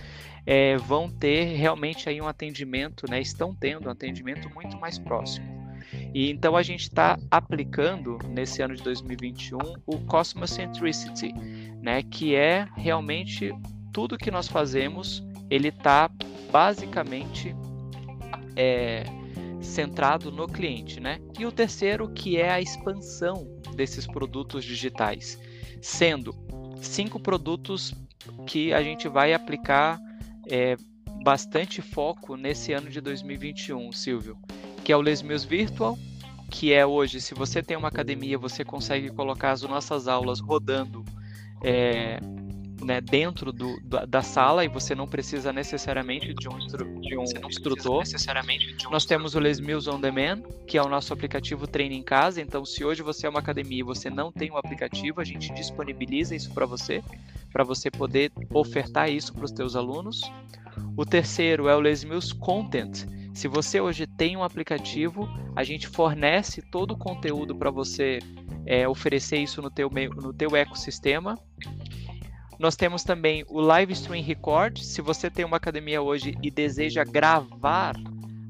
é, 0.46 0.77
vão 0.77 1.10
ter 1.10 1.55
realmente 1.55 2.08
aí 2.08 2.22
um 2.22 2.27
atendimento, 2.27 3.10
né? 3.10 3.19
Estão 3.22 3.53
tendo 3.53 3.88
um 3.88 3.91
atendimento 3.91 4.50
muito 4.53 4.77
mais 4.79 4.98
próximo. 4.98 5.58
E 6.13 6.29
então 6.29 6.55
a 6.55 6.63
gente 6.63 6.81
está 6.81 7.17
aplicando 7.29 8.17
nesse 8.27 8.62
ano 8.62 8.75
de 8.75 8.84
2021 8.84 9.58
o 9.86 10.00
Cosmocentricity, 10.05 11.34
né, 11.81 12.03
que 12.03 12.36
é 12.36 12.67
realmente 12.75 13.51
tudo 13.93 14.17
que 14.17 14.31
nós 14.31 14.48
fazemos, 14.48 15.24
ele 15.50 15.69
está 15.69 16.10
basicamente 16.51 17.55
é, 18.55 19.03
centrado 19.62 20.31
no 20.31 20.48
cliente, 20.48 21.00
né? 21.00 21.19
E 21.38 21.46
o 21.46 21.51
terceiro 21.51 22.10
que 22.10 22.38
é 22.38 22.51
a 22.51 22.62
expansão 22.62 23.48
desses 23.75 24.05
produtos 24.05 24.63
digitais, 24.63 25.39
sendo 25.81 26.36
cinco 26.81 27.19
produtos 27.19 27.93
que 28.46 28.74
a 28.74 28.81
gente 28.81 29.08
vai 29.08 29.34
aplicar 29.34 30.00
é, 30.50 30.75
bastante 31.24 31.81
foco 31.81 32.36
nesse 32.36 32.74
ano 32.74 32.89
de 32.89 33.01
2021, 33.01 33.91
Silvio 33.91 34.38
que 34.79 34.91
é 34.91 34.98
o 34.98 35.01
Les 35.01 35.21
Mills 35.21 35.48
Virtual, 35.48 35.98
que 36.50 36.74
é 36.74 36.86
hoje, 36.86 37.21
se 37.21 37.33
você 37.33 37.62
tem 37.62 37.77
uma 37.77 37.88
academia, 37.88 38.38
você 38.38 38.65
consegue 38.65 39.09
colocar 39.09 39.51
as 39.51 39.62
nossas 39.62 40.07
aulas 40.07 40.39
rodando 40.39 41.05
é, 41.63 42.19
né, 42.83 43.01
dentro 43.01 43.51
do, 43.51 43.79
da, 43.81 44.21
sala 44.21 44.63
e 44.63 44.67
você 44.67 44.95
não 44.95 45.07
precisa 45.07 45.51
necessariamente 45.51 46.33
de 46.33 46.48
um, 46.50 46.57
instru, 46.57 47.01
de 47.01 47.17
um 47.17 47.24
instrutor. 47.24 48.03
De 48.03 48.09
um 48.09 48.89
Nós 48.89 49.05
temos 49.05 49.36
o 49.36 49.39
Les 49.39 49.59
Mills 49.59 49.89
On 49.89 50.00
Demand, 50.00 50.41
que 50.65 50.77
é 50.77 50.81
o 50.81 50.88
nosso 50.88 51.13
aplicativo 51.13 51.67
treino 51.67 51.93
em 51.93 52.03
casa. 52.03 52.41
Então, 52.41 52.65
se 52.65 52.83
hoje 52.83 53.01
você 53.01 53.27
é 53.27 53.29
uma 53.29 53.39
academia 53.39 53.79
e 53.79 53.83
você 53.83 54.09
não 54.09 54.31
tem 54.31 54.50
o 54.50 54.55
um 54.55 54.57
aplicativo, 54.57 55.21
a 55.21 55.24
gente 55.24 55.53
disponibiliza 55.53 56.36
isso 56.36 56.51
para 56.51 56.65
você, 56.65 57.03
para 57.51 57.63
você 57.63 57.91
poder 57.91 58.31
ofertar 58.53 59.09
isso 59.09 59.33
para 59.33 59.45
os 59.45 59.51
seus 59.51 59.75
alunos. 59.75 60.21
O 60.95 61.05
terceiro 61.05 61.67
é 61.67 61.75
o 61.75 61.79
Les 61.79 62.03
Mills 62.03 62.33
Content, 62.33 63.05
se 63.39 63.48
você 63.48 63.79
hoje 63.79 64.05
tem 64.05 64.36
um 64.36 64.43
aplicativo, 64.43 65.25
a 65.55 65.63
gente 65.63 65.88
fornece 65.88 66.62
todo 66.62 66.91
o 66.91 66.98
conteúdo 66.98 67.55
para 67.55 67.72
você 67.72 68.19
é, 68.65 68.86
oferecer 68.86 69.38
isso 69.38 69.62
no 69.62 69.72
teu, 69.72 69.89
no 69.89 70.34
teu 70.34 70.58
ecossistema. 70.58 71.39
Nós 72.60 72.75
temos 72.75 73.01
também 73.01 73.46
o 73.48 73.62
Live 73.62 73.93
Stream 73.93 74.22
Record. 74.22 74.79
Se 74.79 75.01
você 75.01 75.29
tem 75.29 75.46
uma 75.46 75.55
academia 75.55 76.01
hoje 76.01 76.38
e 76.43 76.51
deseja 76.51 77.05
gravar 77.05 77.96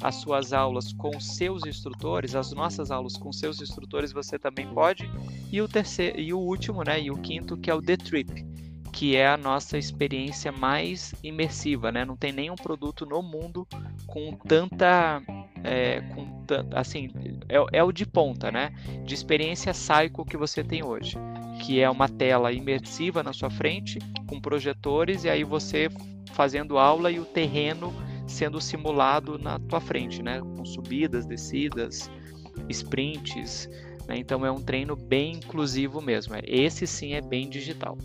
as 0.02 0.16
suas 0.16 0.54
aulas 0.54 0.92
com 0.92 1.20
seus 1.20 1.68
instrutores, 1.68 2.34
as 2.34 2.52
nossas 2.52 2.90
aulas 2.90 3.16
com 3.16 3.32
seus 3.32 3.62
instrutores, 3.62 4.12
você 4.12 4.40
também 4.40 4.74
pode. 4.74 5.08
E 5.52 5.62
o 5.62 5.68
terceiro 5.68 6.20
e 6.20 6.34
o 6.34 6.40
último, 6.40 6.84
né, 6.84 7.00
e 7.00 7.12
o 7.12 7.18
quinto, 7.18 7.56
que 7.58 7.70
é 7.70 7.76
o 7.76 7.82
The 7.82 7.96
Trip, 7.96 8.44
que 8.92 9.16
é 9.16 9.28
a 9.28 9.38
nossa 9.38 9.78
experiência 9.78 10.52
mais 10.52 11.14
imersiva, 11.24 11.92
né? 11.92 12.04
Não 12.06 12.16
tem 12.16 12.32
nenhum 12.32 12.56
produto 12.56 13.06
no 13.06 13.22
mundo 13.22 13.68
com 14.08 14.32
tanta 14.48 15.22
é, 15.64 16.02
com 16.02 16.28
assim 16.74 17.10
é, 17.48 17.80
é, 17.80 17.84
o 17.84 17.92
de 17.92 18.06
ponta, 18.06 18.52
né? 18.52 18.74
De 19.06 19.14
experiência 19.14 19.74
Psycho 19.74 20.26
que 20.26 20.38
você 20.38 20.64
tem 20.64 20.84
hoje, 20.84 21.18
que 21.62 21.80
é 21.80 21.90
uma 21.90 22.10
tela 22.10 22.52
imersiva 22.52 23.22
na 23.22 23.34
sua 23.34 23.50
frente 23.50 24.00
com 24.28 24.40
projetores 24.40 25.24
e 25.24 25.30
aí 25.30 25.44
você 25.44 25.90
fazendo 26.34 26.78
aula 26.78 27.12
e 27.12 27.20
o 27.20 27.26
terreno 27.26 27.94
sendo 28.28 28.62
simulado 28.62 29.38
na 29.38 29.60
tua 29.60 29.80
frente, 29.80 30.22
né? 30.22 30.40
Com 30.40 30.66
subidas, 30.66 31.26
descidas, 31.26 32.10
sprints. 32.70 33.70
Né? 34.08 34.18
Então 34.18 34.46
é 34.46 34.52
um 34.52 34.62
treino 34.62 34.96
bem 34.96 35.34
inclusivo 35.34 36.02
mesmo. 36.02 36.36
Esse 36.44 36.86
sim 36.86 37.14
é 37.14 37.22
bem 37.22 37.50
digital. 37.50 37.98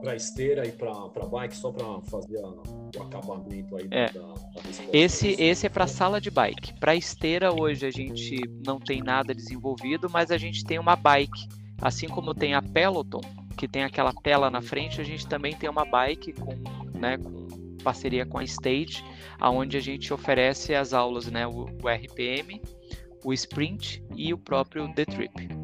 Para 0.00 0.16
esteira 0.16 0.66
e 0.66 0.72
para 0.72 1.26
bike, 1.26 1.56
só 1.56 1.70
para 1.70 2.00
fazer 2.02 2.38
a, 2.38 2.48
o 2.48 3.02
acabamento 3.02 3.76
aí 3.76 3.86
é. 3.90 4.10
da, 4.10 4.20
da 4.20 4.62
Esse, 4.92 5.40
esse 5.40 5.66
é 5.66 5.68
para 5.68 5.86
sala 5.86 6.20
de 6.20 6.30
bike. 6.30 6.78
Para 6.80 6.94
esteira, 6.94 7.52
hoje 7.52 7.86
a 7.86 7.90
gente 7.90 8.40
não 8.64 8.80
tem 8.80 9.02
nada 9.02 9.34
desenvolvido, 9.34 10.08
mas 10.10 10.30
a 10.30 10.38
gente 10.38 10.64
tem 10.64 10.78
uma 10.78 10.96
bike. 10.96 11.48
Assim 11.80 12.08
como 12.08 12.34
tem 12.34 12.54
a 12.54 12.62
Peloton, 12.62 13.20
que 13.56 13.68
tem 13.68 13.84
aquela 13.84 14.12
tela 14.12 14.50
na 14.50 14.62
frente, 14.62 15.00
a 15.00 15.04
gente 15.04 15.26
também 15.26 15.54
tem 15.54 15.68
uma 15.68 15.84
bike 15.84 16.32
com, 16.32 16.54
né, 16.98 17.18
com 17.18 17.46
parceria 17.82 18.24
com 18.24 18.38
a 18.38 18.44
Stage, 18.44 19.04
aonde 19.38 19.76
a 19.76 19.80
gente 19.80 20.12
oferece 20.12 20.74
as 20.74 20.92
aulas, 20.92 21.30
né, 21.30 21.46
o, 21.46 21.66
o 21.82 21.88
RPM, 21.88 22.60
o 23.24 23.32
Sprint 23.32 24.02
e 24.16 24.32
o 24.32 24.38
próprio 24.38 24.92
The 24.94 25.04
Trip. 25.04 25.59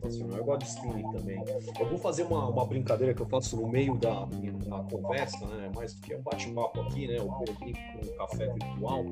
Sensacional. 0.00 0.38
Eu 0.38 0.44
gosto 0.44 0.60
de 0.60 0.68
spinning 0.68 1.10
também. 1.12 1.44
Eu 1.78 1.88
vou 1.88 1.98
fazer 1.98 2.24
uma, 2.24 2.48
uma 2.48 2.66
brincadeira 2.66 3.14
que 3.14 3.22
eu 3.22 3.26
faço 3.26 3.56
no 3.56 3.68
meio 3.68 3.96
da, 3.96 4.24
da 4.24 4.82
conversa, 4.84 5.46
né? 5.46 5.70
Mais 5.74 5.94
do 5.94 6.00
que 6.02 6.14
um 6.14 6.22
bate-papo 6.22 6.80
aqui, 6.80 7.06
né? 7.06 7.20
O 7.20 7.28
com 7.28 7.44
o 7.44 8.16
café 8.16 8.52
virtual, 8.52 9.04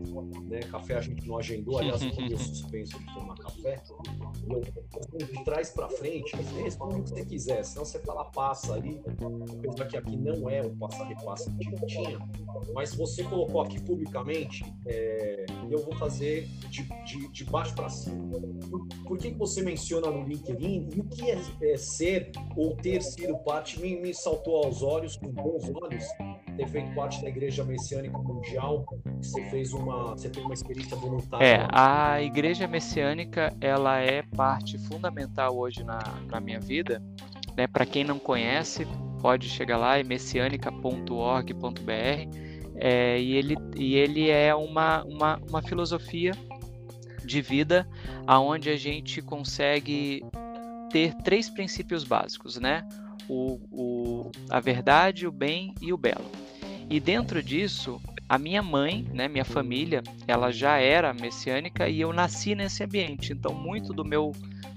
né? 0.49 0.61
Café 0.61 0.97
a 0.97 1.01
gente 1.01 1.27
não 1.27 1.39
agendou, 1.39 1.79
aliás, 1.79 2.03
eu 2.03 2.11
tô 2.11 2.37
suspenso 2.39 2.99
de 2.99 3.15
tomar 3.15 3.37
café. 3.37 3.83
Eu, 4.49 4.61
de 5.27 5.45
trás 5.45 5.71
para 5.71 5.89
frente, 5.89 6.37
responde 6.63 7.01
o 7.01 7.03
que 7.03 7.11
você 7.11 7.25
quiser, 7.25 7.65
senão 7.65 7.85
você 7.85 7.99
fala 8.01 8.25
passa 8.27 8.75
ali. 8.75 9.01
Apesar 9.59 9.87
que 9.87 9.97
aqui 9.97 10.17
não 10.17 10.49
é 10.49 10.63
um 10.63 10.77
passa-repassa 10.77 11.51
que 11.53 11.87
tinha, 11.87 12.19
mas 12.75 12.95
você 12.95 13.23
colocou 13.25 13.61
aqui 13.61 13.81
publicamente, 13.81 14.65
é, 14.87 15.47
eu 15.71 15.79
vou 15.85 15.95
fazer 15.97 16.47
de, 16.71 16.83
de, 17.05 17.29
de 17.33 17.45
baixo 17.45 17.75
para 17.75 17.89
cima. 17.89 18.39
Por, 18.71 18.87
por 19.05 19.19
que, 19.19 19.31
que 19.31 19.39
você 19.39 19.63
menciona 19.63 20.11
no 20.11 20.27
LinkedIn 20.27 20.76
e 20.77 21.01
o 21.01 21.05
que 21.05 21.31
é, 21.31 21.39
é, 21.63 21.77
ser 21.77 22.31
ou 22.57 22.77
ter 22.77 23.03
sido 23.03 23.37
parte, 23.39 23.81
me, 23.81 24.01
me 24.01 24.15
saltou 24.15 24.65
aos 24.65 24.83
olhos, 24.83 25.17
com 25.17 25.29
bons 25.29 25.71
olhos, 25.83 26.05
ter 26.57 26.69
feito 26.69 26.95
parte 26.95 27.23
da 27.23 27.29
Igreja 27.29 27.65
Messiânica 27.65 28.19
Mundial, 28.19 28.85
você 29.21 29.43
fez 29.51 29.73
uma, 29.73 30.11
você 30.11 30.29
teve 30.29 30.47
uma 30.47 30.55
experiência 30.55 30.97
voluntária. 30.97 31.45
É, 31.45 31.69
a 31.71 32.21
Igreja 32.23 32.67
Messiânica, 32.67 33.55
ela 33.61 33.99
é 33.99 34.23
parte 34.23 34.79
fundamental 34.79 35.57
hoje 35.57 35.85
na, 35.85 35.99
na 36.31 36.41
minha 36.41 36.61
vida, 36.61 37.03
né? 37.57 37.67
Para 37.67 37.87
quem 37.87 38.05
não 38.05 38.19
conhece, 38.19 38.87
pode 39.21 39.49
chegar 39.49 39.79
lá, 39.79 39.99
é 39.99 40.03
messianica.org.br, 40.03 42.47
é, 42.79 43.19
e, 43.19 43.37
ele, 43.37 43.57
e 43.77 43.95
ele 43.95 44.31
é 44.31 44.55
uma, 44.55 45.03
uma, 45.05 45.41
uma 45.49 45.63
filosofia 45.63 46.33
de 47.25 47.43
vida 47.43 47.89
aonde 48.27 48.71
a 48.71 48.77
gente 48.77 49.21
consegue 49.21 50.25
ter 50.91 51.15
três 51.15 51.49
princípios 51.49 52.05
básicos, 52.05 52.57
né? 52.57 52.87
O, 53.29 53.61
o, 53.71 54.31
a 54.49 54.61
verdade, 54.61 55.27
o 55.27 55.33
bem 55.33 55.75
e 55.81 55.93
o 55.93 55.97
belo. 55.97 56.31
E 56.89 57.01
dentro 57.01 57.43
disso, 57.43 58.01
a 58.29 58.39
minha 58.39 58.63
mãe, 58.63 59.05
né, 59.13 59.29
minha 59.29 59.45
família, 59.45 60.03
ela 60.27 60.53
já 60.53 60.79
era 60.79 61.13
messiânica 61.13 61.89
e 61.89 62.01
eu 62.01 62.13
nasci 62.13 62.55
nesse 62.55 62.85
ambiente. 62.85 63.33
Então, 63.33 63.53
muito 63.53 63.93
do 63.93 64.05
meu 64.05 64.33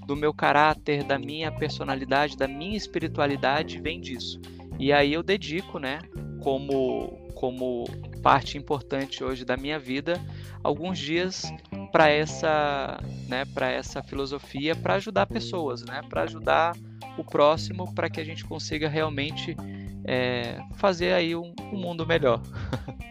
do 0.06 0.16
meu 0.16 0.34
caráter, 0.34 1.04
da 1.04 1.16
minha 1.16 1.52
personalidade, 1.52 2.36
da 2.36 2.48
minha 2.48 2.76
espiritualidade 2.76 3.80
vem 3.80 4.00
disso. 4.00 4.40
E 4.76 4.92
aí 4.92 5.12
eu 5.12 5.22
dedico, 5.22 5.78
né, 5.78 6.00
como 6.40 7.16
como 7.34 7.84
parte 8.22 8.56
importante 8.58 9.24
hoje 9.24 9.44
da 9.44 9.56
minha 9.56 9.78
vida, 9.78 10.20
alguns 10.62 10.98
dias 10.98 11.44
para 11.90 12.08
essa, 12.08 13.00
né, 13.28 13.44
para 13.46 13.70
essa 13.70 14.02
filosofia, 14.02 14.76
para 14.76 14.94
ajudar 14.94 15.26
pessoas, 15.26 15.84
né, 15.84 16.00
para 16.08 16.22
ajudar 16.22 16.76
o 17.18 17.24
próximo, 17.24 17.92
para 17.94 18.08
que 18.08 18.20
a 18.20 18.24
gente 18.24 18.44
consiga 18.44 18.88
realmente 18.88 19.56
é, 20.04 20.58
fazer 20.76 21.12
aí 21.12 21.34
um, 21.34 21.52
um 21.72 21.78
mundo 21.78 22.06
melhor. 22.06 22.40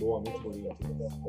Boa, 0.00 0.18
muito 0.18 0.40
bonito. 0.40 0.76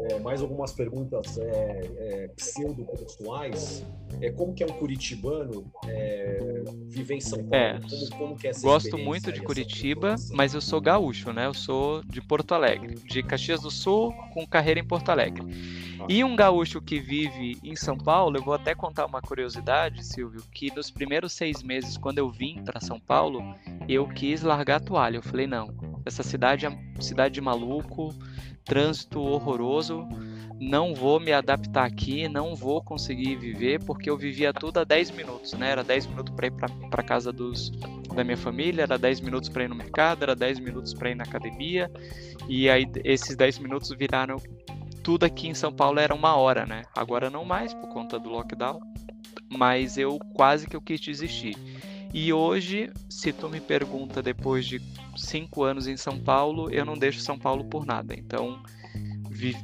É, 0.10 0.20
mais 0.20 0.42
algumas 0.42 0.72
perguntas 0.72 1.38
é, 1.38 1.82
é, 1.98 2.28
pseudo-pessoais. 2.30 3.86
É, 4.22 4.32
como 4.32 4.54
que 4.54 4.64
é 4.64 4.66
um 4.66 4.70
curitibano 4.70 5.70
é, 5.86 6.64
viver 6.88 7.16
em 7.16 7.22
São 7.22 7.40
Paulo? 7.40 7.56
É, 7.56 7.80
como, 7.80 8.10
como 8.18 8.36
que 8.38 8.48
é 8.48 8.50
essa 8.52 8.62
gosto 8.62 8.98
muito 8.98 9.32
de 9.32 9.42
Curitiba, 9.42 10.16
mas 10.32 10.54
eu 10.54 10.62
sou 10.62 10.80
gaúcho, 10.80 11.34
né? 11.34 11.48
Eu 11.48 11.54
sou 11.54 12.02
de 12.04 12.22
Porto 12.22 12.54
Alegre, 12.54 12.96
de 12.96 13.22
Caxias 13.22 13.62
do 13.62 13.70
Sul, 13.70 14.14
com 14.34 14.48
carreira 14.48 14.80
em 14.80 14.86
Porto 14.86 15.10
Alegre. 15.10 15.44
Ah. 16.00 16.06
E 16.08 16.24
um 16.24 16.36
gaúcho 16.36 16.82
que 16.82 17.00
vive 17.00 17.58
em 17.64 17.76
São 17.76 17.98
Paulo, 17.98 18.38
eu 18.38 18.44
vou 18.44 18.54
até 18.54 18.74
contar 18.74 19.06
uma 19.06 19.22
curiosidade, 19.22 20.06
Silvio, 20.06 20.42
que 20.54 20.74
nos 20.74 20.90
primeiros 20.90 21.34
seis 21.34 21.62
meses, 21.62 21.98
quando 21.98 22.20
eu 22.20 22.32
vim 22.32 22.64
para 22.64 22.80
São 22.80 23.00
Paulo, 23.00 23.44
eu 23.88 24.08
quis 24.08 24.42
largar 24.42 24.78
a 24.78 24.80
toalha. 24.80 25.18
Eu 25.18 25.24
falei, 25.24 25.46
não, 25.46 25.74
essa 26.06 26.24
cidade 26.24 26.66
é 26.66 27.02
cidade 27.02 27.34
de 27.34 27.42
maluco, 27.42 28.14
trânsito 28.66 29.20
horroroso, 29.22 30.08
não 30.60 30.94
vou 30.94 31.20
me 31.20 31.32
adaptar 31.32 31.86
aqui, 31.86 32.28
não 32.28 32.56
vou 32.56 32.84
conseguir 32.84 33.36
viver, 33.36 33.84
porque 33.84 34.10
eu 34.10 34.18
vivia 34.18 34.54
tudo 34.54 34.80
a 34.80 34.84
10 34.84 35.12
minutos, 35.12 35.54
né? 35.54 35.72
Era 35.72 35.84
10 35.84 36.08
minutos 36.08 36.34
para 36.36 36.48
ir 36.48 36.52
para 36.52 37.04
casa 37.04 37.32
dos, 37.32 37.72
da 38.14 38.24
minha 38.24 38.38
família, 38.38 38.84
era 38.84 38.98
10 38.98 39.22
minutos 39.22 39.50
para 39.50 39.64
ir 39.64 39.68
no 39.70 39.76
mercado, 39.76 40.24
era 40.24 40.36
10 40.36 40.60
minutos 40.60 40.94
para 40.94 41.10
ir 41.10 41.16
na 41.16 41.24
academia, 41.24 41.92
e 42.48 42.70
aí 42.70 42.86
esses 43.04 43.36
10 43.36 43.60
minutos 43.60 43.90
viraram 43.98 44.38
tudo 45.04 45.26
aqui 45.26 45.48
em 45.48 45.54
São 45.54 45.74
Paulo 45.74 46.00
era 46.00 46.14
uma 46.14 46.36
hora, 46.36 46.66
né? 46.66 46.84
Agora 46.96 47.30
não 47.30 47.44
mais 47.44 47.74
por 47.74 47.90
conta 47.90 48.20
do 48.20 48.30
lockdown, 48.30 48.80
mas 49.50 49.98
eu 49.98 50.20
quase 50.34 50.68
que 50.68 50.76
eu 50.76 50.82
quis 50.82 51.00
desistir. 51.00 51.56
E 52.14 52.34
hoje, 52.34 52.92
se 53.10 53.32
tu 53.32 53.50
me 53.50 53.62
pergunta 53.62 54.22
depois 54.22 54.66
de 54.66 54.82
cinco 55.16 55.64
anos 55.64 55.88
em 55.88 55.96
São 55.96 56.20
Paulo, 56.20 56.70
eu 56.70 56.84
não 56.84 56.98
deixo 56.98 57.22
São 57.22 57.40
Paulo 57.40 57.64
por 57.66 57.86
nada. 57.86 58.14
Então, 58.14 58.62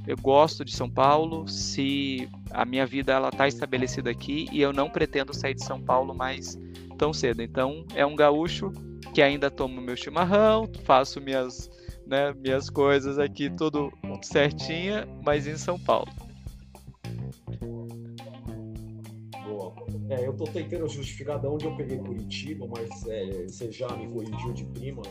eu 0.07 0.17
gosto 0.17 0.63
de 0.63 0.73
São 0.73 0.89
Paulo. 0.89 1.47
Se 1.47 2.29
a 2.51 2.63
minha 2.63 2.85
vida 2.85 3.13
ela 3.13 3.29
está 3.29 3.47
estabelecida 3.47 4.09
aqui 4.09 4.47
e 4.51 4.61
eu 4.61 4.71
não 4.71 4.89
pretendo 4.89 5.33
sair 5.33 5.55
de 5.55 5.63
São 5.63 5.81
Paulo 5.81 6.15
mais 6.15 6.57
tão 6.97 7.11
cedo. 7.11 7.41
Então, 7.41 7.85
é 7.93 8.05
um 8.05 8.15
gaúcho 8.15 8.71
que 9.13 9.21
ainda 9.21 9.51
tomo 9.51 9.81
meu 9.81 9.95
chimarrão, 9.95 10.69
faço 10.83 11.19
minhas, 11.19 11.69
né, 12.05 12.33
minhas 12.33 12.69
coisas 12.69 13.19
aqui 13.19 13.49
tudo 13.49 13.91
certinha, 14.21 15.07
mas 15.23 15.47
em 15.47 15.57
São 15.57 15.77
Paulo. 15.77 16.11
É, 20.09 20.25
eu 20.25 20.33
tô 20.33 20.45
tentando 20.45 20.87
justificar 20.87 21.39
de 21.39 21.47
onde 21.47 21.65
eu 21.65 21.75
peguei 21.75 21.97
Curitiba, 21.97 22.65
mas 22.67 23.05
é, 23.07 23.45
você 23.47 23.71
já 23.71 23.87
me 23.95 24.07
corrigiu 24.07 24.53
de 24.53 24.65
prima 24.65 25.01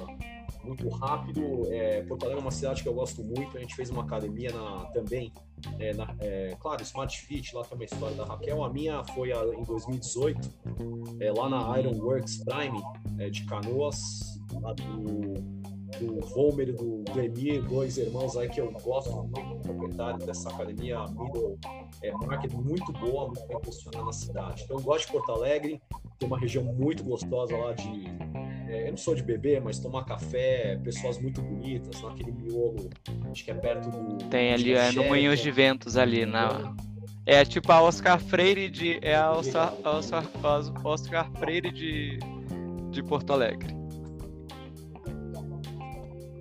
muito 0.66 0.88
rápido. 0.88 1.70
É, 1.70 2.02
Porto 2.02 2.24
Alegre 2.24 2.40
é 2.40 2.44
uma 2.44 2.50
cidade 2.50 2.82
que 2.82 2.88
eu 2.88 2.94
gosto 2.94 3.22
muito. 3.22 3.56
A 3.56 3.61
gente 3.61 3.74
fez 3.74 3.88
uma 3.88 4.02
academia 4.02 4.50
na, 4.52 4.87
também, 4.87 5.32
é, 5.78 5.94
na, 5.94 6.14
é, 6.20 6.56
claro, 6.59 6.82
Smart 6.82 7.16
Fit, 7.18 7.54
lá 7.54 7.62
tem 7.64 7.78
uma 7.78 7.85
história 7.85 8.16
da 8.16 8.24
Raquel. 8.24 8.64
A 8.64 8.72
minha 8.72 9.02
foi 9.04 9.32
a, 9.32 9.42
em 9.54 9.62
2018, 9.62 10.50
é, 11.20 11.32
lá 11.32 11.48
na 11.48 11.78
Ironworks 11.78 12.42
Prime, 12.44 12.82
é, 13.18 13.30
de 13.30 13.44
Canoas, 13.44 14.40
lá 14.61 14.72
do 14.72 15.35
do 15.99 16.38
Homer 16.38 16.68
e 16.68 16.72
do 16.72 17.05
Emir, 17.16 17.62
dois 17.62 17.96
irmãos 17.96 18.37
aí 18.37 18.49
que 18.49 18.61
eu 18.61 18.70
gosto 18.72 19.12
muito, 19.12 19.62
proprietário 19.62 20.18
dessa 20.27 20.51
academia 20.51 21.05
Middle 21.05 21.59
é, 22.03 22.11
Market, 22.12 22.53
muito 22.53 22.92
boa, 22.92 23.27
muito 23.27 23.46
bem 23.46 23.61
posicionada 23.61 24.05
na 24.05 24.12
cidade. 24.12 24.62
Então 24.64 24.79
eu 24.79 24.83
gosto 24.83 25.07
de 25.07 25.12
Porto 25.12 25.33
Alegre, 25.33 25.81
tem 26.18 26.27
uma 26.27 26.38
região 26.38 26.64
muito 26.64 27.05
gostosa 27.05 27.57
lá 27.57 27.72
de. 27.72 28.05
É, 28.68 28.90
não 28.90 28.96
sou 28.96 29.14
de 29.14 29.22
beber, 29.22 29.61
mas 29.61 29.79
tomar 29.79 30.05
café, 30.05 30.77
pessoas 30.83 31.18
muito 31.18 31.40
bonitas, 31.40 32.03
naquele 32.03 32.33
miolo, 32.33 32.90
acho 33.31 33.44
que 33.44 33.51
é 33.51 33.55
perto 33.55 33.88
do. 33.90 34.16
Tem 34.29 34.53
ali, 34.53 34.72
é 34.72 34.90
no 34.90 35.05
Moinhos 35.05 35.38
de 35.38 35.51
Ventos 35.53 35.96
ali, 35.96 36.27
na. 36.27 36.75
É 37.25 37.44
tipo 37.44 37.70
a 37.70 37.81
Oscar 37.81 38.18
Freire 38.18 38.68
de. 38.68 38.99
É 39.03 39.14
a 39.14 39.31
Oscar, 39.33 39.72
Oscar, 39.85 40.25
Oscar 40.85 41.31
Freire 41.38 41.70
de, 41.70 42.18
de 42.90 43.03
Porto 43.05 43.33
Alegre. 43.33 43.76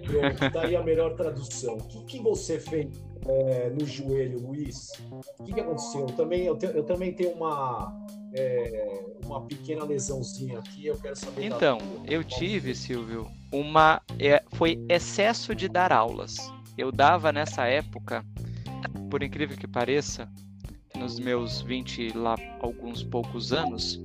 Pronto, 0.06 0.52
tá 0.52 0.62
aí 0.62 0.76
a 0.76 0.84
melhor 0.84 1.16
tradução. 1.16 1.78
O 1.78 1.84
que, 1.88 2.04
que 2.06 2.20
você 2.22 2.60
fez 2.60 2.88
é, 3.28 3.70
no 3.70 3.86
joelho, 3.86 4.40
Luiz? 4.40 4.92
O 5.40 5.44
que, 5.44 5.54
que 5.54 5.60
aconteceu? 5.60 6.02
Eu 6.02 6.16
também, 6.16 6.46
eu, 6.46 6.56
te, 6.56 6.66
eu 6.66 6.84
também 6.84 7.14
tenho 7.14 7.32
uma, 7.32 7.92
é, 8.34 9.04
uma 9.26 9.42
pequena 9.46 9.84
lesãozinha 9.84 10.60
aqui, 10.60 10.88
eu 10.88 10.98
quero 10.98 11.16
saber. 11.16 11.46
Então, 11.46 11.78
eu 12.06 12.24
tive, 12.24 12.76
Silvio, 12.76 13.28
uma. 13.52 14.02
É, 14.20 14.44
foi 14.54 14.84
excesso 14.90 15.56
de 15.56 15.68
dar 15.68 15.92
aulas. 15.92 16.38
Eu 16.78 16.92
dava 16.92 17.32
nessa 17.32 17.66
época, 17.66 18.24
por 19.10 19.24
incrível 19.24 19.58
que 19.58 19.68
pareça, 19.68 20.30
nos 20.96 21.20
meus 21.20 21.62
20 21.62 22.18
lá 22.18 22.36
alguns 22.60 23.04
poucos 23.04 23.54
anos, 23.54 24.00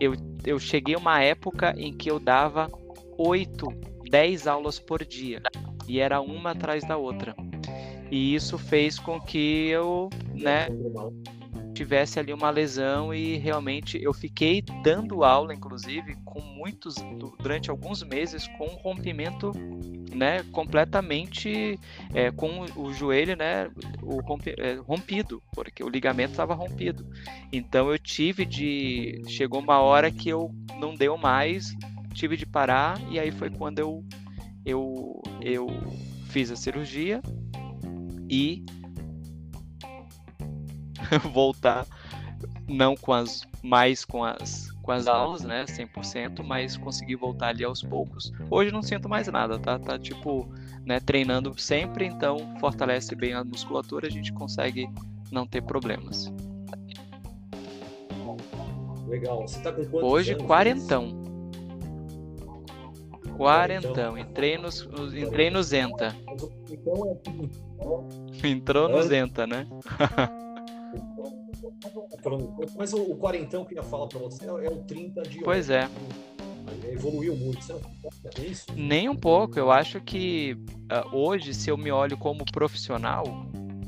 eu, 0.00 0.14
eu 0.44 0.58
cheguei 0.58 0.94
a 0.94 0.98
uma 0.98 1.22
época 1.22 1.74
em 1.76 1.92
que 1.92 2.10
eu 2.10 2.18
dava 2.18 2.70
8, 3.18 3.66
10 4.10 4.46
aulas 4.46 4.78
por 4.78 5.04
dia. 5.04 5.40
E 5.88 6.00
era 6.00 6.20
uma 6.20 6.50
atrás 6.50 6.84
da 6.84 6.96
outra. 6.96 7.34
E 8.10 8.34
isso 8.34 8.58
fez 8.58 8.98
com 8.98 9.20
que 9.20 9.68
eu, 9.68 10.10
né, 10.34 10.66
tivesse 11.72 12.18
ali 12.18 12.32
uma 12.32 12.50
lesão 12.50 13.14
e 13.14 13.38
realmente 13.38 13.98
eu 14.02 14.12
fiquei 14.12 14.62
dando 14.82 15.24
aula, 15.24 15.54
inclusive, 15.54 16.14
com 16.24 16.40
muitos 16.40 16.96
durante 17.38 17.70
alguns 17.70 18.02
meses 18.02 18.46
com 18.58 18.66
um 18.66 18.76
rompimento, 18.76 19.52
né, 20.14 20.42
completamente 20.52 21.78
é, 22.12 22.30
com 22.30 22.66
o 22.76 22.92
joelho, 22.92 23.34
né, 23.36 23.70
o 24.02 24.20
é, 24.58 24.74
rompido, 24.74 25.42
porque 25.54 25.82
o 25.82 25.88
ligamento 25.88 26.32
estava 26.32 26.52
rompido. 26.52 27.06
Então 27.52 27.90
eu 27.90 27.98
tive 27.98 28.44
de 28.44 29.22
chegou 29.28 29.60
uma 29.60 29.80
hora 29.80 30.10
que 30.10 30.28
eu 30.28 30.50
não 30.78 30.94
deu 30.94 31.16
mais, 31.16 31.74
tive 32.12 32.36
de 32.36 32.46
parar 32.46 33.00
e 33.10 33.18
aí 33.18 33.30
foi 33.30 33.50
quando 33.50 33.78
eu 33.78 34.04
eu 34.64 35.22
eu 35.40 35.68
fiz 36.28 36.50
a 36.50 36.56
cirurgia 36.56 37.20
e 38.28 38.64
voltar 41.32 41.86
não 42.68 42.94
com 42.94 43.12
as 43.12 43.46
mais 43.62 44.04
com 44.04 44.24
as 44.24 44.70
com 44.82 44.92
as 44.92 45.06
aulas, 45.06 45.42
né, 45.42 45.64
100%, 45.66 46.42
mas 46.42 46.76
conseguir 46.76 47.14
voltar 47.14 47.48
ali 47.48 47.62
aos 47.62 47.82
poucos. 47.82 48.32
Hoje 48.50 48.72
não 48.72 48.82
sinto 48.82 49.08
mais 49.08 49.28
nada, 49.28 49.58
tá? 49.58 49.78
Tá 49.78 49.98
tipo, 49.98 50.48
né, 50.84 50.98
treinando 50.98 51.56
sempre, 51.60 52.06
então 52.06 52.56
fortalece 52.58 53.14
bem 53.14 53.34
a 53.34 53.44
musculatura, 53.44 54.06
a 54.06 54.10
gente 54.10 54.32
consegue 54.32 54.88
não 55.30 55.46
ter 55.46 55.62
problemas. 55.62 56.32
Legal. 59.06 59.46
Você 59.46 59.60
tá 59.60 59.72
com 59.72 59.84
quantos 59.84 60.08
Hoje 60.08 60.32
anos, 60.32 60.46
quarentão. 60.46 61.29
Quarentão. 63.40 64.18
Entrei 64.18 64.58
nos, 64.58 64.86
entrei 65.14 65.48
no 65.48 65.62
Zenta. 65.62 66.14
É 68.42 68.46
Entrou 68.46 68.86
no 68.86 69.02
Zenta, 69.02 69.46
né? 69.46 69.66
Mas 72.76 72.92
o, 72.92 73.00
o 73.00 73.16
quarentão 73.16 73.64
que 73.64 73.72
eu 73.72 73.76
ia 73.78 73.82
falar 73.82 74.08
para 74.08 74.18
você 74.18 74.44
é, 74.44 74.68
o 74.68 74.82
30 74.82 75.22
de 75.22 75.40
Pois 75.40 75.70
é. 75.70 75.88
Evoluiu 76.84 77.34
muito, 77.34 77.66
não 77.66 77.80
é 78.36 78.46
isso? 78.46 78.66
Nem 78.76 79.08
um 79.08 79.16
pouco. 79.16 79.58
Eu 79.58 79.70
acho 79.70 80.02
que 80.02 80.54
uh, 80.92 81.16
hoje, 81.16 81.54
se 81.54 81.70
eu 81.70 81.78
me 81.78 81.90
olho 81.90 82.18
como 82.18 82.44
profissional, 82.44 83.24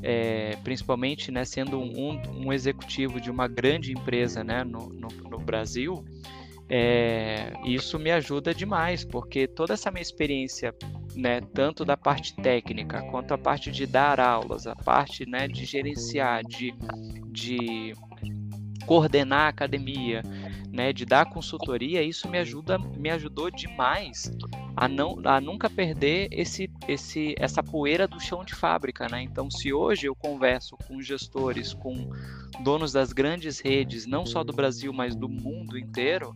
é, 0.01 0.57
principalmente 0.63 1.31
né, 1.31 1.45
sendo 1.45 1.77
um, 1.79 2.19
um, 2.43 2.51
executivo 2.51 3.21
de 3.21 3.29
uma 3.29 3.47
grande 3.47 3.91
empresa 3.91 4.43
né, 4.43 4.63
no, 4.63 4.89
no, 4.89 5.07
no 5.29 5.37
Brasil, 5.37 6.03
é, 6.69 7.51
isso 7.65 7.99
me 7.99 8.11
ajuda 8.11 8.53
demais, 8.53 9.03
porque 9.03 9.47
toda 9.47 9.73
essa 9.73 9.91
minha 9.91 10.01
experiência, 10.01 10.73
né, 11.15 11.41
tanto 11.53 11.83
da 11.83 11.97
parte 11.97 12.35
técnica 12.35 13.01
quanto 13.11 13.33
a 13.33 13.37
parte 13.37 13.71
de 13.71 13.85
dar 13.85 14.19
aulas, 14.19 14.65
a 14.65 14.75
parte 14.75 15.25
né, 15.29 15.47
de 15.47 15.65
gerenciar, 15.65 16.43
de, 16.43 16.73
de 17.31 17.93
coordenar 18.85 19.45
a 19.45 19.49
academia, 19.49 20.23
né, 20.73 20.91
de 20.91 21.05
dar 21.05 21.27
consultoria, 21.27 22.01
isso 22.01 22.27
me 22.27 22.39
ajuda, 22.39 22.79
me 22.79 23.11
ajudou 23.11 23.51
demais 23.51 24.35
a 24.75 24.87
não 24.87 25.21
a 25.23 25.39
nunca 25.39 25.69
perder 25.69 26.27
esse, 26.31 26.67
esse 26.87 27.35
essa 27.37 27.61
poeira 27.61 28.07
do 28.07 28.19
chão 28.19 28.43
de 28.43 28.55
fábrica, 28.55 29.07
né? 29.07 29.21
Então, 29.21 29.51
se 29.51 29.71
hoje 29.71 30.07
eu 30.07 30.15
converso 30.15 30.75
com 30.87 30.99
gestores, 30.99 31.75
com 31.75 32.09
donos 32.63 32.91
das 32.91 33.13
grandes 33.13 33.59
redes, 33.59 34.07
não 34.07 34.25
só 34.25 34.43
do 34.43 34.51
Brasil, 34.51 34.91
mas 34.91 35.15
do 35.15 35.29
mundo 35.29 35.77
inteiro, 35.77 36.35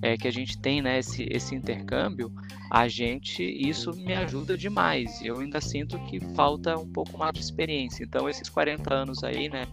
é, 0.00 0.16
que 0.16 0.26
a 0.26 0.32
gente 0.32 0.58
tem 0.58 0.80
né, 0.80 1.00
esse, 1.00 1.28
esse 1.30 1.54
intercâmbio, 1.54 2.32
a 2.70 2.88
gente 2.88 3.42
isso 3.42 3.92
me 3.92 4.14
ajuda 4.14 4.56
demais. 4.56 5.20
Eu 5.22 5.40
ainda 5.40 5.60
sinto 5.60 5.98
que 6.06 6.20
falta 6.34 6.74
um 6.78 6.90
pouco 6.90 7.18
mais 7.18 7.34
de 7.34 7.40
experiência. 7.40 8.02
Então, 8.02 8.30
esses 8.30 8.48
40 8.48 8.94
anos 8.94 9.22
aí, 9.22 9.50
né, 9.50 9.66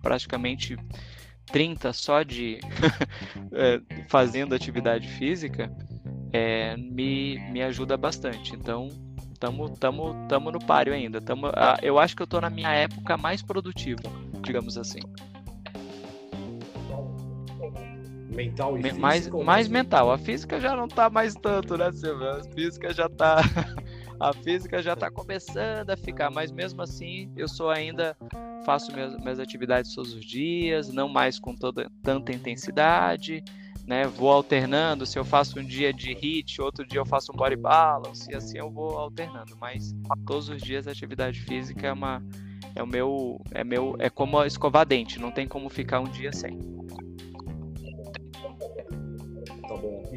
praticamente 0.00 0.74
30 1.48 1.92
só 1.92 2.22
de 2.22 2.60
é, 3.52 3.80
fazendo 4.08 4.54
atividade 4.54 5.08
física, 5.08 5.70
é, 6.32 6.76
me, 6.76 7.38
me 7.50 7.62
ajuda 7.62 7.96
bastante. 7.96 8.54
Então, 8.54 8.88
tamo, 9.38 9.68
tamo, 9.70 10.26
tamo 10.28 10.50
no 10.50 10.58
páreo 10.58 10.92
ainda. 10.92 11.20
Tamo, 11.20 11.46
eu 11.82 11.98
acho 11.98 12.16
que 12.16 12.22
eu 12.22 12.26
tô 12.26 12.40
na 12.40 12.50
minha 12.50 12.72
época 12.72 13.16
mais 13.16 13.42
produtiva, 13.42 14.02
digamos 14.42 14.76
assim. 14.76 15.00
Mental 18.28 18.78
e 18.78 18.82
física? 18.82 19.00
Mais, 19.00 19.28
mais 19.28 19.68
mental. 19.68 20.12
A 20.12 20.18
física 20.18 20.60
já 20.60 20.76
não 20.76 20.86
tá 20.86 21.10
mais 21.10 21.34
tanto, 21.34 21.76
né, 21.76 21.90
Silvio? 21.92 22.30
A 22.30 22.44
física 22.44 22.92
já 22.92 23.08
tá. 23.08 23.38
a 24.20 24.32
física 24.32 24.82
já 24.82 24.94
tá 24.94 25.10
começando 25.10 25.90
a 25.90 25.96
ficar, 25.96 26.30
mas 26.30 26.50
mesmo 26.50 26.82
assim 26.82 27.30
eu 27.36 27.48
sou 27.48 27.70
ainda 27.70 28.16
faço 28.68 28.92
minhas, 28.92 29.16
minhas 29.16 29.40
atividades 29.40 29.94
todos 29.94 30.12
os 30.12 30.22
dias, 30.22 30.92
não 30.92 31.08
mais 31.08 31.38
com 31.38 31.54
toda 31.54 31.90
tanta 32.02 32.32
intensidade, 32.32 33.42
né? 33.86 34.06
Vou 34.06 34.30
alternando, 34.30 35.06
se 35.06 35.18
eu 35.18 35.24
faço 35.24 35.58
um 35.58 35.64
dia 35.64 35.90
de 35.90 36.12
hit, 36.12 36.60
outro 36.60 36.86
dia 36.86 37.00
eu 37.00 37.06
faço 37.06 37.32
um 37.32 37.34
body 37.34 37.56
balance, 37.56 38.30
e 38.30 38.36
assim 38.36 38.58
eu 38.58 38.70
vou 38.70 38.98
alternando, 38.98 39.56
mas 39.58 39.94
todos 40.26 40.50
os 40.50 40.60
dias 40.60 40.86
a 40.86 40.90
atividade 40.90 41.40
física 41.40 41.86
é 41.86 41.92
uma 41.94 42.22
é 42.74 42.82
o 42.82 42.86
meu 42.86 43.40
é 43.52 43.64
meu 43.64 43.96
é 43.98 44.10
como 44.10 44.44
escovar 44.44 44.84
dente, 44.84 45.18
não 45.18 45.30
tem 45.30 45.48
como 45.48 45.70
ficar 45.70 46.00
um 46.00 46.10
dia 46.10 46.30
sem. 46.30 46.58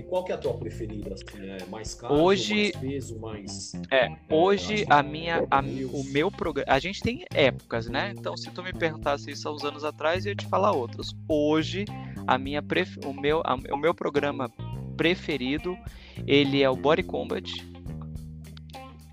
E 0.02 0.04
qual 0.04 0.24
que 0.24 0.32
é 0.32 0.36
a 0.36 0.38
tua 0.38 0.58
preferida? 0.58 1.14
Assim, 1.14 1.48
é 1.48 1.64
mais 1.68 1.94
caro, 1.94 2.16
hoje, 2.16 2.72
mais 2.74 2.76
peso, 2.78 3.20
mais. 3.20 3.74
É, 3.92 4.10
hoje 4.32 4.84
a 4.90 5.04
minha, 5.04 5.46
a, 5.52 5.60
o 5.60 6.04
meu 6.06 6.32
programa. 6.32 6.74
A 6.74 6.80
gente 6.80 7.02
tem 7.02 7.24
épocas, 7.32 7.88
né? 7.88 8.12
Então, 8.18 8.36
se 8.36 8.50
tu 8.50 8.64
me 8.64 8.74
perguntasse 8.74 9.30
isso 9.30 9.48
há 9.48 9.54
uns 9.54 9.64
anos 9.64 9.84
atrás, 9.84 10.26
eu 10.26 10.32
ia 10.32 10.36
te 10.36 10.48
falar 10.48 10.72
outros. 10.72 11.16
Hoje, 11.28 11.86
a 12.26 12.36
minha 12.40 12.64
pref... 12.64 12.98
o, 13.06 13.14
meu, 13.14 13.44
a, 13.46 13.54
o 13.72 13.78
meu 13.78 13.94
programa 13.94 14.50
preferido 14.98 15.78
ele 16.26 16.64
é 16.64 16.70
o 16.70 16.76
Body 16.76 17.04
Combat, 17.04 17.64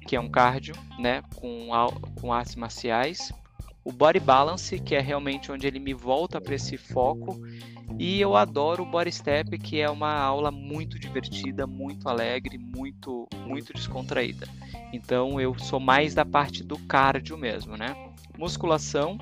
que 0.07 0.17
é 0.17 0.21
um 0.21 0.31
cardio, 0.31 0.75
né? 0.99 1.23
Com, 1.37 1.69
com 2.19 2.33
artes 2.33 2.57
marciais. 2.57 3.31
O 3.89 3.93
Body 3.93 4.21
Balance, 4.21 4.79
que 4.79 4.95
é 4.95 5.01
realmente 5.01 5.51
onde 5.51 5.67
ele 5.67 5.79
me 5.79 5.95
volta 5.95 6.39
para 6.39 6.55
esse 6.55 6.77
foco 6.77 7.41
e 7.99 8.21
eu 8.21 8.37
adoro 8.37 8.83
o 8.83 8.87
Body 8.87 9.11
Step, 9.11 9.57
que 9.59 9.81
é 9.81 9.89
uma 9.89 10.13
aula 10.13 10.51
muito 10.51 10.99
divertida, 10.99 11.67
muito 11.67 12.07
alegre, 12.07 12.59
muito 12.59 13.27
muito 13.47 13.73
descontraída. 13.73 14.47
Então 14.93 15.41
eu 15.41 15.59
sou 15.59 15.81
mais 15.81 16.13
da 16.13 16.23
parte 16.23 16.63
do 16.63 16.77
cardio 16.81 17.39
mesmo, 17.39 17.79
né? 17.79 17.97
Musculação 18.37 19.17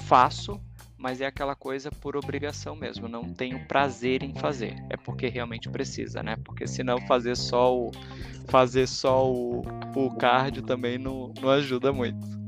faço, 0.00 0.60
mas 0.98 1.22
é 1.22 1.26
aquela 1.26 1.54
coisa 1.54 1.90
por 1.90 2.18
obrigação 2.18 2.76
mesmo, 2.76 3.08
não 3.08 3.32
tenho 3.32 3.66
prazer 3.66 4.22
em 4.22 4.34
fazer. 4.34 4.76
É 4.90 4.96
porque 4.98 5.26
realmente 5.26 5.70
precisa, 5.70 6.22
né? 6.22 6.36
Porque 6.44 6.66
senão 6.66 6.98
fazer 7.06 7.34
só 7.34 7.74
o 7.74 7.90
fazer 8.46 8.86
só 8.86 9.26
o, 9.26 9.62
o 9.96 10.14
cardio 10.18 10.62
também 10.62 10.98
não, 10.98 11.32
não 11.40 11.48
ajuda 11.48 11.90
muito. 11.94 12.43